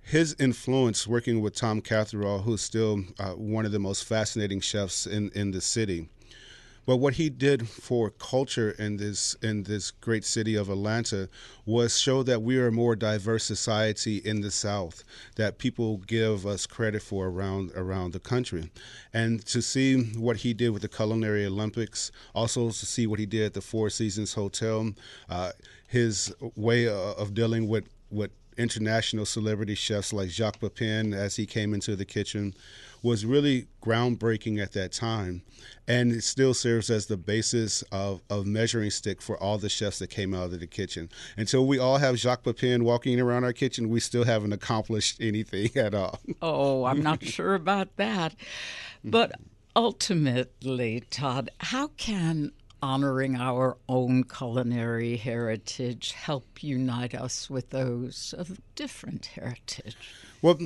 [0.00, 5.06] his influence working with Tom Catherall, who's still uh, one of the most fascinating chefs
[5.06, 6.08] in, in the city,
[6.88, 11.28] but what he did for culture in this in this great city of Atlanta
[11.66, 15.04] was show that we are a more diverse society in the South
[15.36, 18.70] that people give us credit for around around the country,
[19.12, 23.26] and to see what he did with the Culinary Olympics, also to see what he
[23.26, 24.90] did at the Four Seasons Hotel,
[25.28, 25.52] uh,
[25.86, 31.74] his way of dealing with with international celebrity chefs like Jacques Pepin as he came
[31.74, 32.54] into the kitchen
[33.02, 35.42] was really groundbreaking at that time.
[35.86, 39.98] And it still serves as the basis of, of measuring stick for all the chefs
[40.00, 41.08] that came out of the kitchen.
[41.36, 45.70] Until we all have Jacques Pepin walking around our kitchen, we still haven't accomplished anything
[45.76, 46.20] at all.
[46.42, 48.34] Oh, I'm not sure about that.
[49.04, 49.32] But
[49.74, 58.60] ultimately, Todd, how can honoring our own culinary heritage help unite us with those of
[58.74, 59.96] different heritage?
[60.42, 60.58] Well,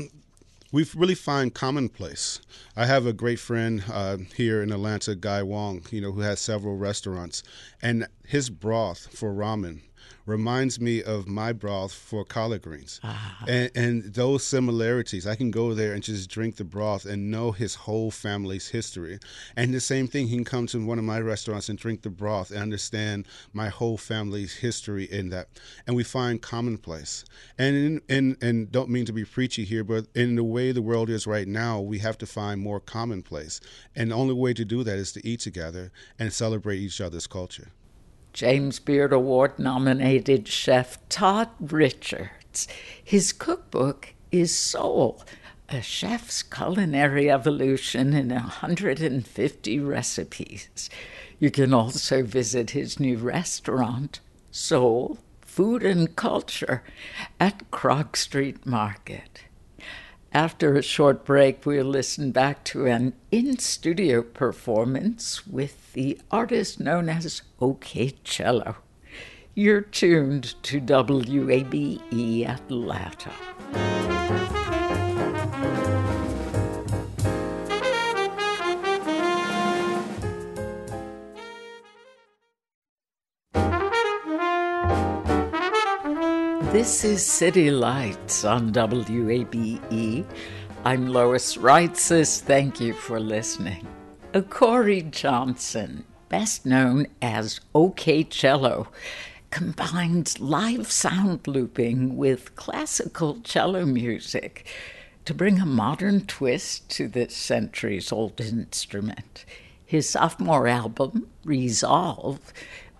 [0.73, 2.41] we really find commonplace.
[2.75, 6.41] I have a great friend uh, here in Atlanta, Guy Wong, you know, who has
[6.41, 7.43] several restaurants,
[7.83, 9.83] and his broth for ramen
[10.27, 13.01] reminds me of my broth for collard greens.
[13.03, 13.45] Ah.
[13.49, 17.53] And, and those similarities, I can go there and just drink the broth and know
[17.53, 19.19] his whole family's history.
[19.57, 22.11] And the same thing, he can come to one of my restaurants and drink the
[22.11, 25.49] broth and understand my whole family's history in that.
[25.87, 27.25] And we find commonplace.
[27.59, 30.83] And in, in, and don't mean to be preachy here, but in the way the
[30.83, 33.61] world is right now, we have to find more commonplace.
[33.97, 37.27] And the only way to do that is to eat together and celebrate each other's
[37.27, 37.69] culture.
[38.33, 42.67] James Beard Award nominated chef Todd Richards.
[43.03, 45.23] His cookbook is Soul,
[45.69, 50.91] a chef's culinary evolution in 150 recipes.
[51.39, 54.21] You can also visit his new restaurant,
[54.51, 56.83] Soul Food and Culture,
[57.39, 59.45] at Krog Street Market.
[60.35, 66.81] After a short break, we'll listen back to an in studio performance with the artist
[66.81, 68.77] known as OK Cello.
[69.55, 73.33] You're tuned to WABE Atlanta.
[86.73, 90.25] This is City Lights on WABE.
[90.87, 92.41] I'm Lois Reitzes.
[92.41, 93.87] Thank you for listening.
[94.49, 98.89] Corey Johnson, best known as OK Cello,
[99.51, 104.67] combines live sound looping with classical cello music
[105.27, 109.45] to bring a modern twist to this centuries old instrument.
[109.85, 112.51] His sophomore album, Resolve,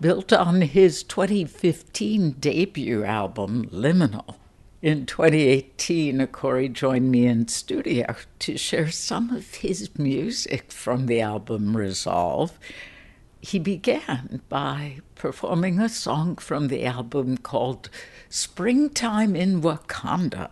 [0.03, 4.35] built on his 2015 debut album, Liminal.
[4.81, 11.21] In 2018, Corey joined me in studio to share some of his music from the
[11.21, 12.59] album Resolve.
[13.39, 17.89] He began by performing a song from the album called
[18.27, 20.49] Springtime in Wakanda.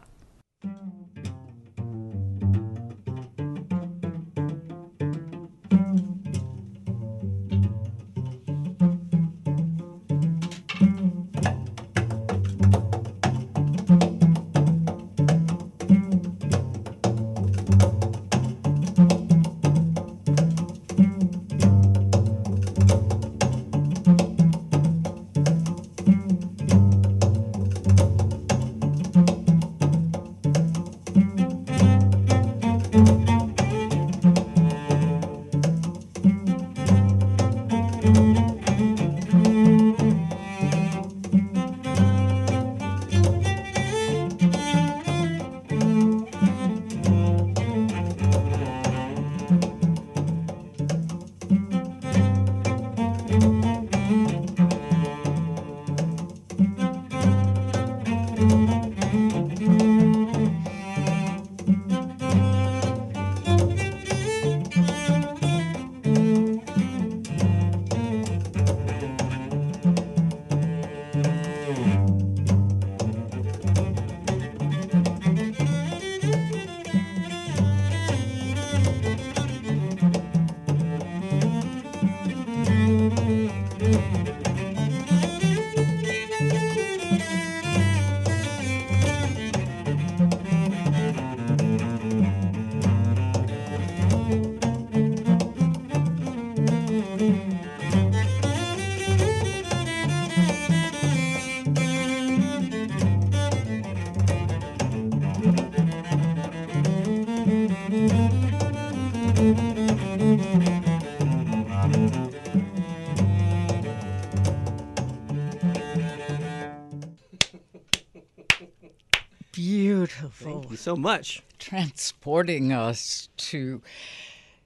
[120.91, 121.41] So much.
[121.57, 123.81] Transporting us to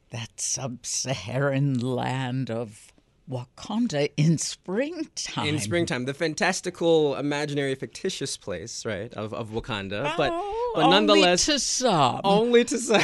[0.10, 2.92] that sub Saharan land of
[3.30, 5.48] Wakanda in springtime.
[5.48, 10.14] In springtime, the fantastical, imaginary, fictitious place, right, of, of Wakanda.
[10.14, 10.34] Oh, but
[10.76, 12.22] but nonetheless, only to some.
[12.24, 13.02] Only to some.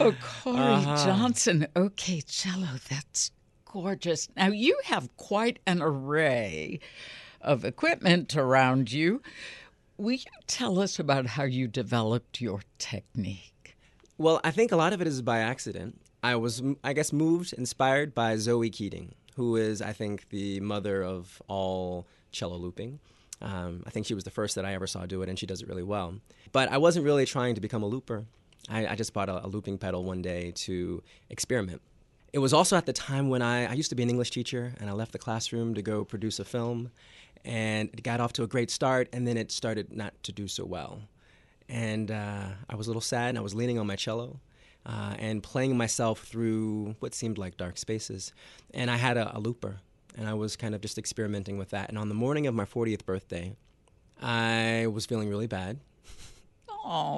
[0.00, 1.04] oh, Corey uh-huh.
[1.04, 1.66] Johnson.
[1.76, 2.68] OK, cello.
[2.88, 3.32] That's
[3.66, 4.28] gorgeous.
[4.36, 6.80] Now you have quite an array
[7.42, 9.20] of equipment around you.
[10.02, 13.76] Will you tell us about how you developed your technique?
[14.18, 16.00] Well, I think a lot of it is by accident.
[16.24, 21.04] I was, I guess, moved, inspired by Zoe Keating, who is, I think, the mother
[21.04, 22.98] of all cello looping.
[23.40, 25.46] Um, I think she was the first that I ever saw do it, and she
[25.46, 26.16] does it really well.
[26.50, 28.24] But I wasn't really trying to become a looper.
[28.68, 31.00] I, I just bought a, a looping pedal one day to
[31.30, 31.80] experiment.
[32.32, 34.74] it was also at the time when I, I used to be an English teacher
[34.80, 36.90] and I left the classroom to go produce a film.
[37.44, 40.46] And it got off to a great start, and then it started not to do
[40.46, 41.02] so well.
[41.68, 44.40] And uh, I was a little sad, and I was leaning on my cello.
[44.84, 48.32] Uh, and playing myself through what seemed like dark spaces.
[48.74, 49.78] And I had a, a, looper,
[50.16, 51.88] and I was kind of just experimenting with that.
[51.88, 53.54] And on the morning of my 40th birthday,
[54.20, 55.78] I was feeling really bad.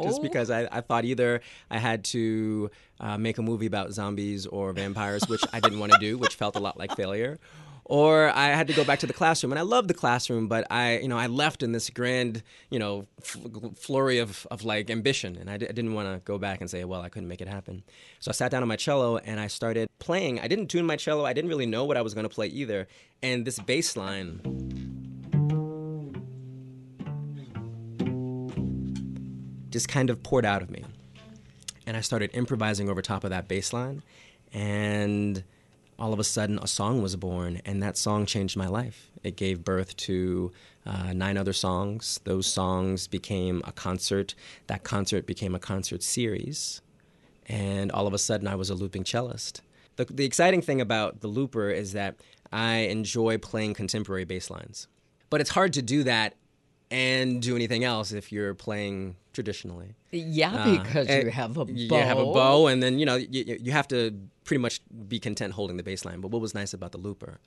[0.03, 2.71] Just because I, I thought either I had to
[3.01, 6.35] uh, make a movie about zombies or vampires, which I didn't want to do, which
[6.35, 7.39] felt a lot like failure,
[7.85, 9.53] or I had to go back to the classroom.
[9.53, 12.79] And I love the classroom, but I, you know, I left in this grand, you
[12.79, 16.61] know, flurry of, of like ambition, and I d- I didn't want to go back
[16.61, 17.83] and say, well, I couldn't make it happen.
[18.21, 20.41] So I sat down on my cello and I started playing.
[20.41, 21.25] I didn't tune my cello.
[21.25, 22.89] I didn't really know what I was going to play either.
[23.23, 24.41] And this bass line
[29.71, 30.85] just kind of poured out of me.
[31.87, 34.03] And I started improvising over top of that bass line.
[34.53, 35.43] And
[35.99, 37.61] all of a sudden, a song was born.
[37.65, 39.11] And that song changed my life.
[39.23, 40.53] It gave birth to
[40.87, 42.21] uh, nine other songs.
[42.25, 44.35] Those songs became a concert.
[44.67, 46.83] That concert became a concert series.
[47.47, 49.61] And all of a sudden, I was a looping cellist.
[49.97, 52.17] The, the exciting thing about the looper is that
[52.53, 54.89] I enjoy playing contemporary bass lines.
[55.31, 56.35] But it's hard to do that
[56.95, 59.97] and do anything else if you're playing traditionally.
[60.13, 61.73] Yeah, uh, because uh, you have a bow.
[61.73, 65.19] You have a bow, and then you know you, you have to pretty much be
[65.19, 66.21] content holding the bass line.
[66.21, 67.41] But what was nice about the looper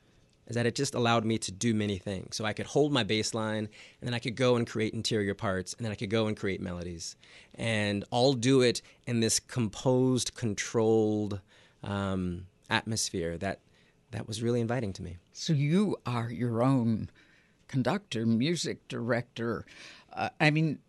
[0.48, 2.36] is that it just allowed me to do many things.
[2.36, 3.70] So I could hold my bass line,
[4.00, 6.36] and then I could go and create interior parts, and then I could go and
[6.36, 7.16] create melodies,
[7.56, 11.39] and all do it in this composed, controlled
[11.84, 13.62] um, atmosphere that
[14.12, 15.18] that was really inviting to me.
[15.32, 17.10] So you are your own
[17.68, 19.65] conductor, music director.
[20.13, 20.80] Uh, I mean,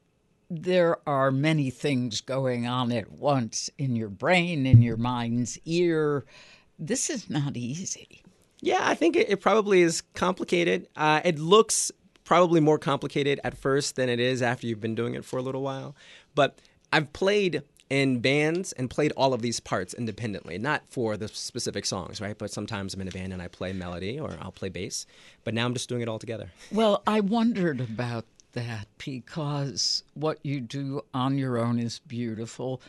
[0.51, 6.24] there are many things going on at once in your brain, in your mind's ear.
[6.79, 8.22] This is not easy.
[8.61, 10.89] Yeah, I think it, it probably is complicated.
[10.97, 11.93] Uh, it looks
[12.24, 15.43] probably more complicated at first than it is after you've been doing it for a
[15.43, 15.95] little while.
[16.35, 16.59] But
[16.93, 21.86] I've played in bands and played all of these parts independently, not for the specific
[21.86, 22.36] songs, right?
[22.36, 25.07] But sometimes I'm in a band and I play melody or I'll play bass.
[25.45, 26.51] But now I'm just doing it all together.
[26.70, 32.80] Well, I wondered about that because what you do on your own is beautiful.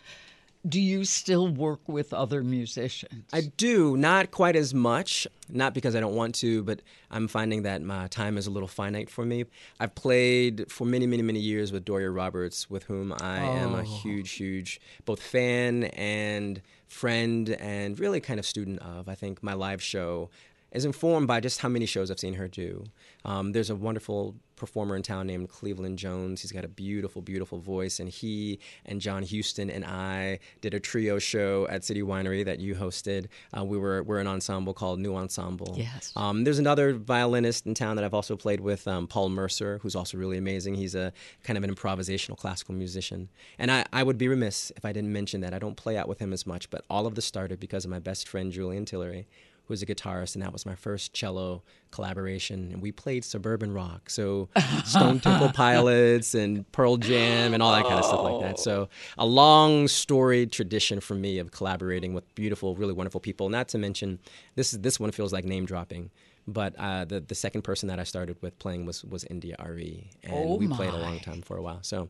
[0.67, 3.23] Do you still work with other musicians?
[3.31, 5.25] I do, not quite as much.
[5.47, 8.67] Not because I don't want to, but I'm finding that my time is a little
[8.67, 9.45] finite for me.
[9.79, 13.51] I've played for many, many, many years with Doria Roberts, with whom I oh.
[13.53, 13.83] am a oh.
[13.83, 19.07] huge, huge both fan and friend and really kind of student of.
[19.07, 20.29] I think my live show
[20.71, 22.85] is informed by just how many shows I've seen her do.
[23.25, 26.41] Um, there's a wonderful performer in town named Cleveland Jones.
[26.41, 30.79] He's got a beautiful, beautiful voice, and he and John Houston and I did a
[30.79, 33.27] trio show at City Winery that you hosted.
[33.57, 35.75] Uh, we were we're an ensemble called New Ensemble.
[35.77, 36.13] Yes.
[36.15, 39.95] Um, there's another violinist in town that I've also played with, um, Paul Mercer, who's
[39.95, 40.75] also really amazing.
[40.75, 41.11] He's a
[41.43, 45.13] kind of an improvisational classical musician, and I, I would be remiss if I didn't
[45.13, 47.59] mention that I don't play out with him as much, but all of this started
[47.59, 49.27] because of my best friend Julian Tillery
[49.69, 51.61] who's a guitarist, and that was my first cello
[51.91, 52.71] collaboration.
[52.73, 54.49] And we played suburban rock, so
[54.83, 58.59] Stone Temple Pilots and Pearl Jam and all that kind of stuff like that.
[58.59, 63.47] So a long storied tradition for me of collaborating with beautiful, really wonderful people.
[63.49, 64.19] Not to mention,
[64.55, 66.09] this is this one feels like name dropping.
[66.47, 70.09] But uh, the the second person that I started with playing was was India Arie,
[70.23, 71.79] and oh we played a long time for a while.
[71.83, 72.09] So,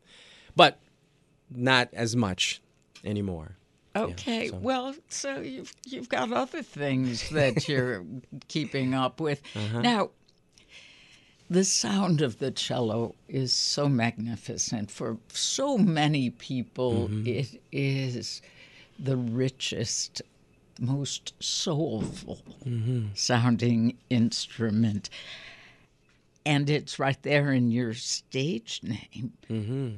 [0.55, 0.79] but
[1.51, 2.61] not as much
[3.03, 3.57] anymore.
[3.95, 4.57] Okay, yeah, so.
[4.57, 8.05] well, so you've you've got other things that you're
[8.47, 9.81] keeping up with uh-huh.
[9.81, 10.09] now.
[11.51, 17.09] The sound of the cello is so magnificent for so many people.
[17.09, 17.27] Mm-hmm.
[17.27, 18.43] It is
[18.99, 20.21] the richest,
[20.79, 23.07] most soulful mm-hmm.
[23.15, 25.09] sounding instrument,
[26.45, 29.33] and it's right there in your stage name.
[29.49, 29.89] Mm-hmm.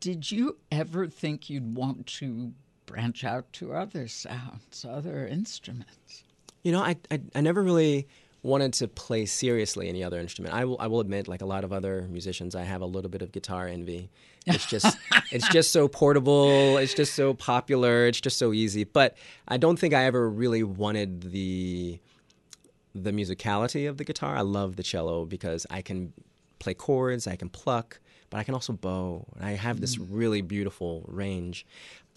[0.00, 2.52] Did you ever think you'd want to
[2.90, 6.24] branch out to other sounds, other instruments?
[6.62, 8.06] You know, I, I, I never really
[8.42, 10.54] wanted to play seriously any other instrument.
[10.54, 13.10] I will I will admit, like a lot of other musicians, I have a little
[13.10, 14.10] bit of guitar envy.
[14.46, 14.96] It's just
[15.30, 16.78] it's just so portable.
[16.78, 18.06] It's just so popular.
[18.06, 18.84] It's just so easy.
[18.84, 19.16] But
[19.48, 21.98] I don't think I ever really wanted the
[22.94, 24.36] the musicality of the guitar.
[24.36, 26.12] I love the cello because I can
[26.58, 29.26] play chords, I can pluck, but I can also bow.
[29.40, 30.06] I have this mm.
[30.10, 31.66] really beautiful range.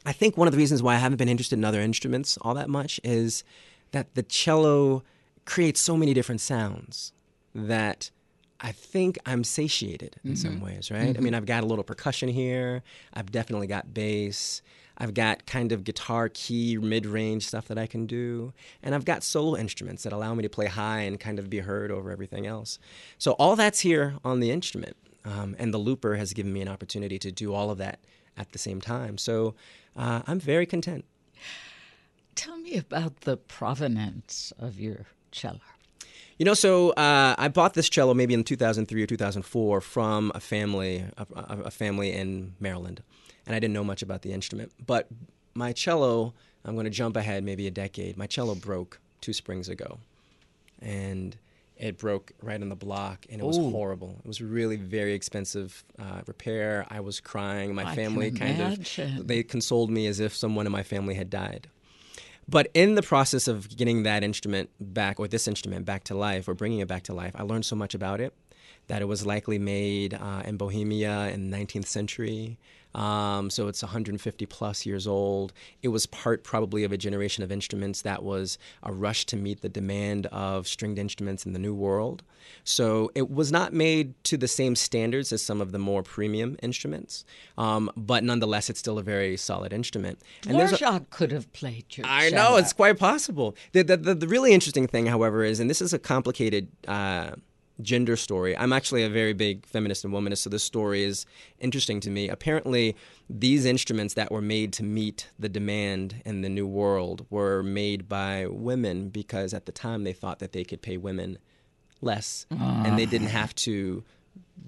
[0.06, 2.54] I think one of the reasons why I haven't been interested in other instruments all
[2.56, 3.44] that much is
[3.92, 5.04] that the cello
[5.46, 7.14] creates so many different sounds
[7.56, 8.12] that
[8.60, 11.18] I think I'm satiated in some ways, right?
[11.18, 12.82] I mean, I've got a little percussion here.
[13.14, 14.62] I've definitely got bass.
[14.98, 18.54] I've got kind of guitar key, mid range stuff that I can do.
[18.82, 21.60] And I've got solo instruments that allow me to play high and kind of be
[21.60, 22.80] heard over everything else.
[23.18, 24.96] So all that's here on the instrument.
[25.26, 28.00] Um, and the looper has given me an opportunity to do all of that
[28.38, 29.18] at the same time.
[29.18, 29.56] So
[29.96, 31.06] uh, I'm very content.
[32.36, 35.60] Tell me about the provenance of your cello.
[36.38, 40.40] You know, so uh, I bought this cello maybe in 2003 or 2004 from a
[40.40, 43.04] family, a, a, a family in Maryland,
[43.46, 44.72] and I didn't know much about the instrument.
[44.84, 45.08] But
[45.54, 46.34] my cello,
[46.66, 48.18] I'm going to jump ahead maybe a decade.
[48.18, 50.00] My cello broke two springs ago,
[50.82, 51.38] and
[51.84, 53.70] it broke right in the block, and it was Ooh.
[53.70, 54.16] horrible.
[54.24, 56.86] It was really very expensive uh, repair.
[56.90, 57.76] I was crying.
[57.76, 61.30] My I family kind of they consoled me as if someone in my family had
[61.30, 61.68] died.
[62.48, 66.48] But in the process of getting that instrument back, or this instrument back to life,
[66.48, 68.34] or bringing it back to life, I learned so much about it
[68.88, 72.58] that it was likely made uh, in Bohemia in the 19th century.
[72.96, 75.52] Um, so it's 150 plus years old.
[75.82, 79.62] It was part probably of a generation of instruments that was a rush to meet
[79.62, 82.22] the demand of stringed instruments in the New World.
[82.64, 86.56] So it was not made to the same standards as some of the more premium
[86.62, 87.26] instruments,
[87.58, 90.20] um, but nonetheless, it's still a very solid instrument.
[90.44, 93.56] there's a- Dvorak could have played your I know it's quite possible.
[93.72, 97.32] The, the the the really interesting thing, however, is, and this is a complicated uh,
[97.82, 98.56] gender story.
[98.58, 101.26] I'm actually a very big feminist and womanist, so this story is
[101.60, 102.30] interesting to me.
[102.30, 102.96] Apparently,
[103.30, 108.08] these instruments that were made to meet the demand in the new world were made
[108.08, 111.38] by women because at the time they thought that they could pay women
[112.02, 113.32] less, and they didn't ah.
[113.32, 114.04] have to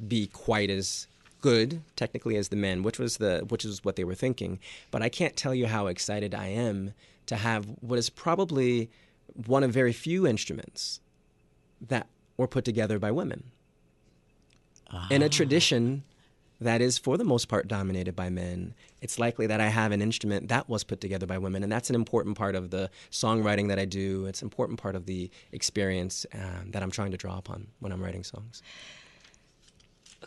[0.07, 1.07] be quite as
[1.41, 4.59] good technically as the men, which was the which is what they were thinking.
[4.89, 6.93] But I can't tell you how excited I am
[7.27, 8.89] to have what is probably
[9.45, 11.01] one of very few instruments
[11.87, 12.07] that
[12.37, 13.51] were put together by women.
[15.09, 16.03] In a tradition
[16.61, 20.01] that is for the most part dominated by men it's likely that i have an
[20.01, 23.67] instrument that was put together by women and that's an important part of the songwriting
[23.67, 24.25] that i do.
[24.25, 27.91] It's an important part of the experience um, that i'm trying to draw upon when
[27.91, 28.61] i'm writing songs.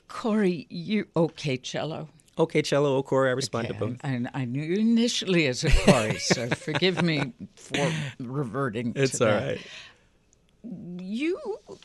[0.06, 2.08] Corey, you okay, cello?
[2.38, 6.18] okay cello corey i respond to both I, I knew you initially as a Corey,
[6.18, 7.90] so forgive me for
[8.20, 9.46] reverting it's to all that.
[9.46, 9.60] right
[10.98, 11.40] You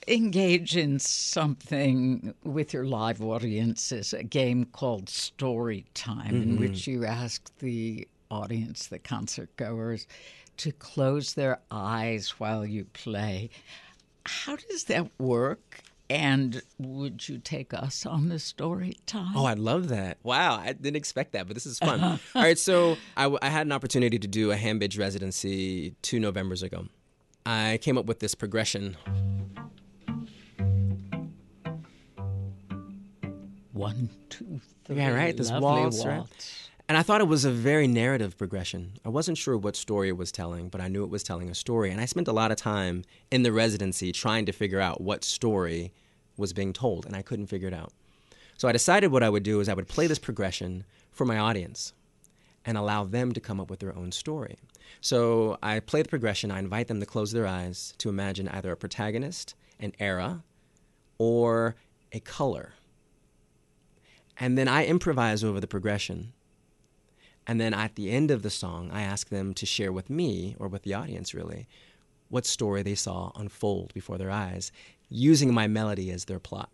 [0.07, 6.91] engage in something with your live audiences, a game called Story Time, in which mm-hmm.
[6.91, 10.05] you ask the audience, the concert goers,
[10.57, 13.49] to close their eyes while you play.
[14.25, 15.81] How does that work?
[16.09, 19.35] And would you take us on the story time?
[19.35, 20.17] Oh, I'd love that.
[20.21, 22.01] Wow, I didn't expect that, but this is fun.
[22.01, 22.17] Uh-huh.
[22.35, 26.19] All right, so I, w- I had an opportunity to do a Hambidge residency two
[26.19, 26.87] Novembers ago.
[27.45, 28.97] I came up with this progression.
[33.73, 34.95] One, two, three.
[34.95, 36.17] Yeah, right, this lovely waltz, right?
[36.19, 36.69] waltz.
[36.87, 38.93] And I thought it was a very narrative progression.
[39.05, 41.55] I wasn't sure what story it was telling, but I knew it was telling a
[41.55, 41.91] story.
[41.91, 45.23] And I spent a lot of time in the residency trying to figure out what
[45.23, 45.93] story
[46.37, 47.93] was being told, and I couldn't figure it out.
[48.57, 51.37] So I decided what I would do is I would play this progression for my
[51.37, 51.93] audience
[52.65, 54.57] and allow them to come up with their own story.
[55.01, 58.71] So I play the progression, I invite them to close their eyes to imagine either
[58.71, 60.43] a protagonist, an era,
[61.17, 61.75] or
[62.11, 62.73] a color.
[64.39, 66.33] And then I improvise over the progression.
[67.45, 70.55] And then at the end of the song, I ask them to share with me,
[70.59, 71.67] or with the audience really,
[72.29, 74.71] what story they saw unfold before their eyes,
[75.09, 76.69] using my melody as their plot.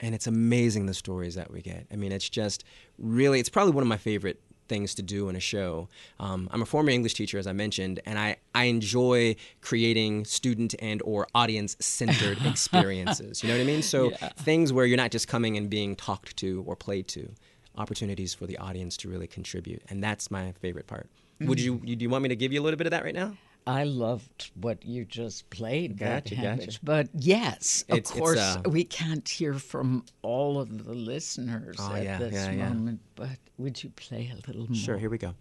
[0.00, 1.86] And it's amazing the stories that we get.
[1.92, 2.64] I mean, it's just
[2.98, 4.40] really, it's probably one of my favorite
[4.72, 5.86] things to do in a show.
[6.18, 10.74] Um, I'm a former English teacher, as I mentioned, and I, I enjoy creating student
[10.78, 13.42] and or audience centered experiences.
[13.42, 13.82] You know what I mean?
[13.82, 17.28] So things where you're not just coming and being talked to or played to,
[17.76, 21.08] opportunities for the audience to really contribute, and that's my favorite part.
[21.40, 23.04] Would you, you do you want me to give you a little bit of that
[23.04, 23.36] right now?
[23.66, 25.98] I loved what you just played.
[25.98, 26.78] that Gotcha, gotcha.
[26.82, 31.76] But yes, of It's- it's, course, uh, we can't hear from all of the listeners
[31.78, 32.68] Oh, at yeah, this yeah, yeah.
[32.68, 33.00] moment.
[33.14, 34.74] But would you play a little more?
[34.74, 35.34] Sure, here we go.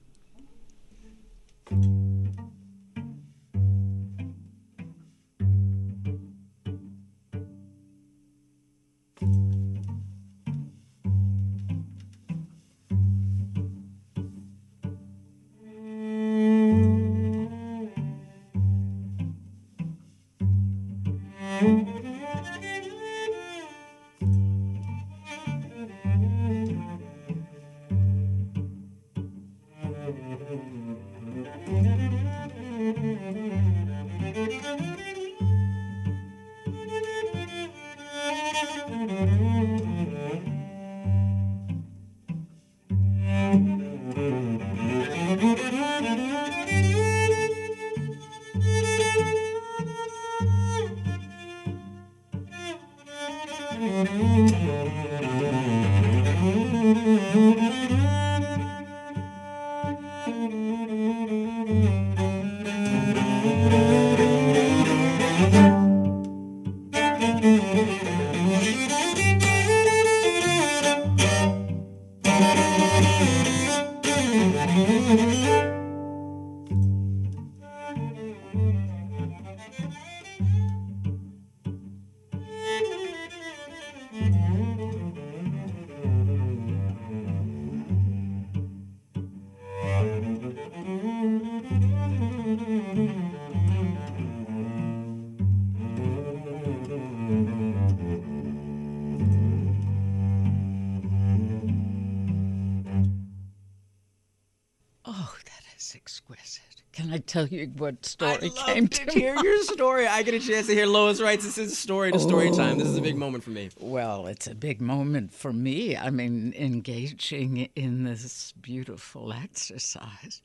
[107.32, 109.46] Tell you what story I came to to hear mind?
[109.46, 110.06] your story.
[110.06, 111.44] I get a chance to hear Lois Reitzes.
[111.44, 112.54] This is a story to story oh.
[112.54, 112.78] time.
[112.78, 113.70] This is a big moment for me.
[113.80, 115.96] Well, it's a big moment for me.
[115.96, 120.42] I mean, engaging in this beautiful exercise.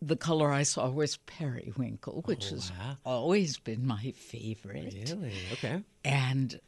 [0.00, 2.96] The color I saw was periwinkle, oh, which has wow.
[3.04, 4.94] always been my favorite.
[4.94, 5.32] Really?
[5.54, 5.82] Okay.
[6.04, 6.60] And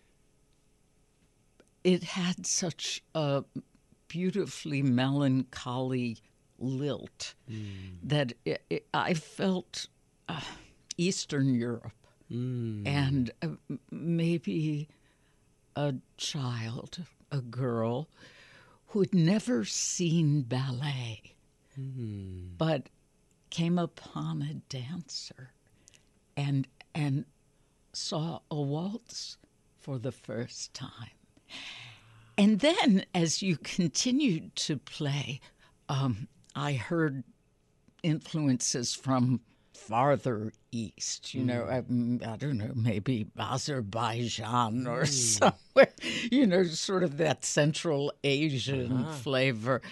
[1.85, 3.45] it had such a
[4.09, 6.19] beautifully melancholy
[6.59, 7.35] lilt
[8.03, 9.87] that it, it, I felt
[10.29, 10.41] uh,
[10.97, 11.93] Eastern Europe
[12.31, 13.49] and uh,
[13.91, 14.89] maybe
[15.77, 18.09] a child, a girl
[18.89, 21.35] who'd never seen ballet,
[22.59, 22.89] but
[23.51, 25.51] came upon a dancer
[26.37, 27.25] and and
[27.93, 29.37] saw a waltz
[29.79, 31.11] for the first time.
[32.39, 35.41] And then, as you continued to play,
[35.89, 37.23] um, I heard
[38.03, 39.41] influences from
[39.75, 42.21] farther east, you know, hmm.
[42.25, 45.05] um, I don't know, maybe Azerbaijan or hmm.
[45.05, 45.93] somewhere,
[46.33, 49.13] you know, sort of that Central Asian uh-huh.
[49.13, 49.83] flavor.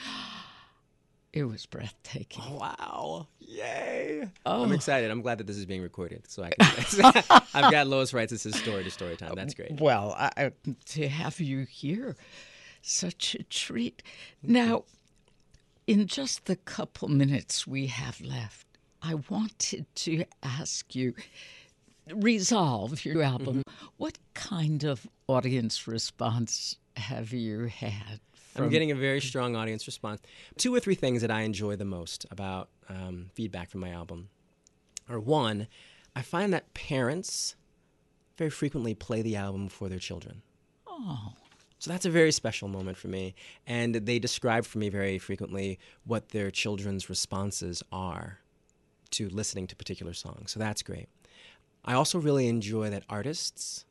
[1.34, 2.44] It was breathtaking.
[2.46, 3.26] Oh, wow.
[3.40, 4.28] Yay.
[4.46, 4.62] Oh.
[4.62, 5.10] I'm excited.
[5.10, 6.30] I'm glad that this is being recorded.
[6.30, 7.04] So I can,
[7.54, 8.30] I've got Lois Reitzes.
[8.30, 9.34] This is story to story time.
[9.34, 9.80] That's great.
[9.80, 10.52] Well, I, I-
[10.90, 12.16] to have you here,
[12.82, 14.02] such a treat.
[14.44, 14.84] Now,
[15.86, 18.66] in just the couple minutes we have left,
[19.02, 21.14] I wanted to ask you
[22.12, 23.62] Resolve, your album,
[23.96, 28.20] what kind of audience response have you had?
[28.56, 30.20] I'm getting a very strong audience response.
[30.58, 34.28] Two or three things that I enjoy the most about um, feedback from my album
[35.08, 35.66] are one,
[36.14, 37.56] I find that parents
[38.36, 40.42] very frequently play the album for their children.
[40.86, 41.32] Oh,
[41.84, 43.34] So that's a very special moment for me.
[43.66, 48.38] And they describe for me very frequently what their children's responses are
[49.10, 50.50] to listening to particular songs.
[50.50, 51.10] So that's great.
[51.84, 53.84] I also really enjoy that artists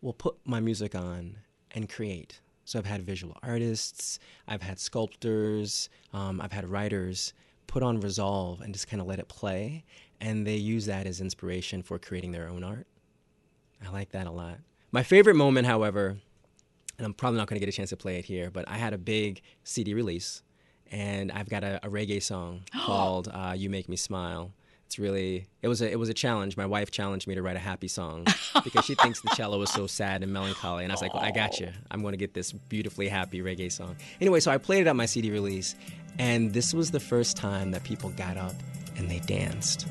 [0.00, 1.36] will put my music on
[1.70, 2.40] and create.
[2.64, 4.18] So I've had visual artists,
[4.48, 7.32] I've had sculptors, um, I've had writers
[7.68, 9.84] put on Resolve and just kind of let it play.
[10.20, 12.88] And they use that as inspiration for creating their own art.
[13.86, 14.58] I like that a lot.
[14.90, 16.16] My favorite moment, however,
[17.02, 18.76] and I'm probably not going to get a chance to play it here, but I
[18.76, 20.42] had a big CD release,
[20.92, 24.52] and I've got a, a reggae song called uh, "You Make Me Smile."
[24.86, 26.56] It's really it was a it was a challenge.
[26.56, 28.26] My wife challenged me to write a happy song
[28.64, 31.24] because she thinks the cello is so sad and melancholy, and I was like, well,
[31.24, 31.70] "I got you.
[31.90, 34.96] I'm going to get this beautifully happy reggae song." Anyway, so I played it on
[34.96, 35.74] my CD release,
[36.20, 38.54] and this was the first time that people got up
[38.96, 39.88] and they danced.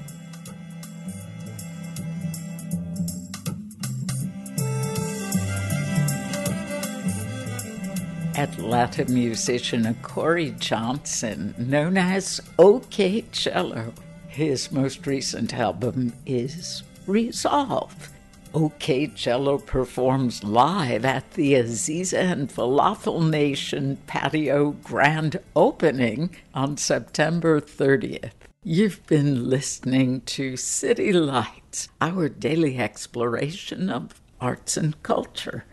[8.36, 13.94] Atlanta musician Corey Johnson, known as OK Cello.
[14.28, 18.10] His most recent album is Resolve.
[18.54, 27.60] OK Cello performs live at the Aziza and Falafel Nation patio grand opening on September
[27.60, 28.32] 30th.
[28.64, 35.66] You've been listening to City Lights, our daily exploration of arts and culture.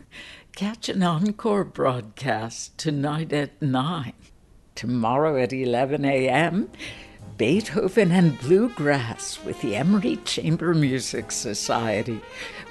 [0.55, 4.13] Catch an encore broadcast tonight at 9.
[4.75, 6.69] Tomorrow at 11 a.m.,
[7.37, 12.19] Beethoven and Bluegrass with the Emory Chamber Music Society.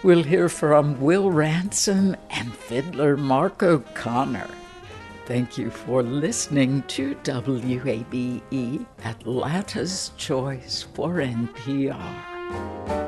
[0.03, 4.51] We'll hear from Will Ransom and fiddler Mark O'Connor.
[5.25, 13.08] Thank you for listening to WABE, Atlanta's Choice for NPR.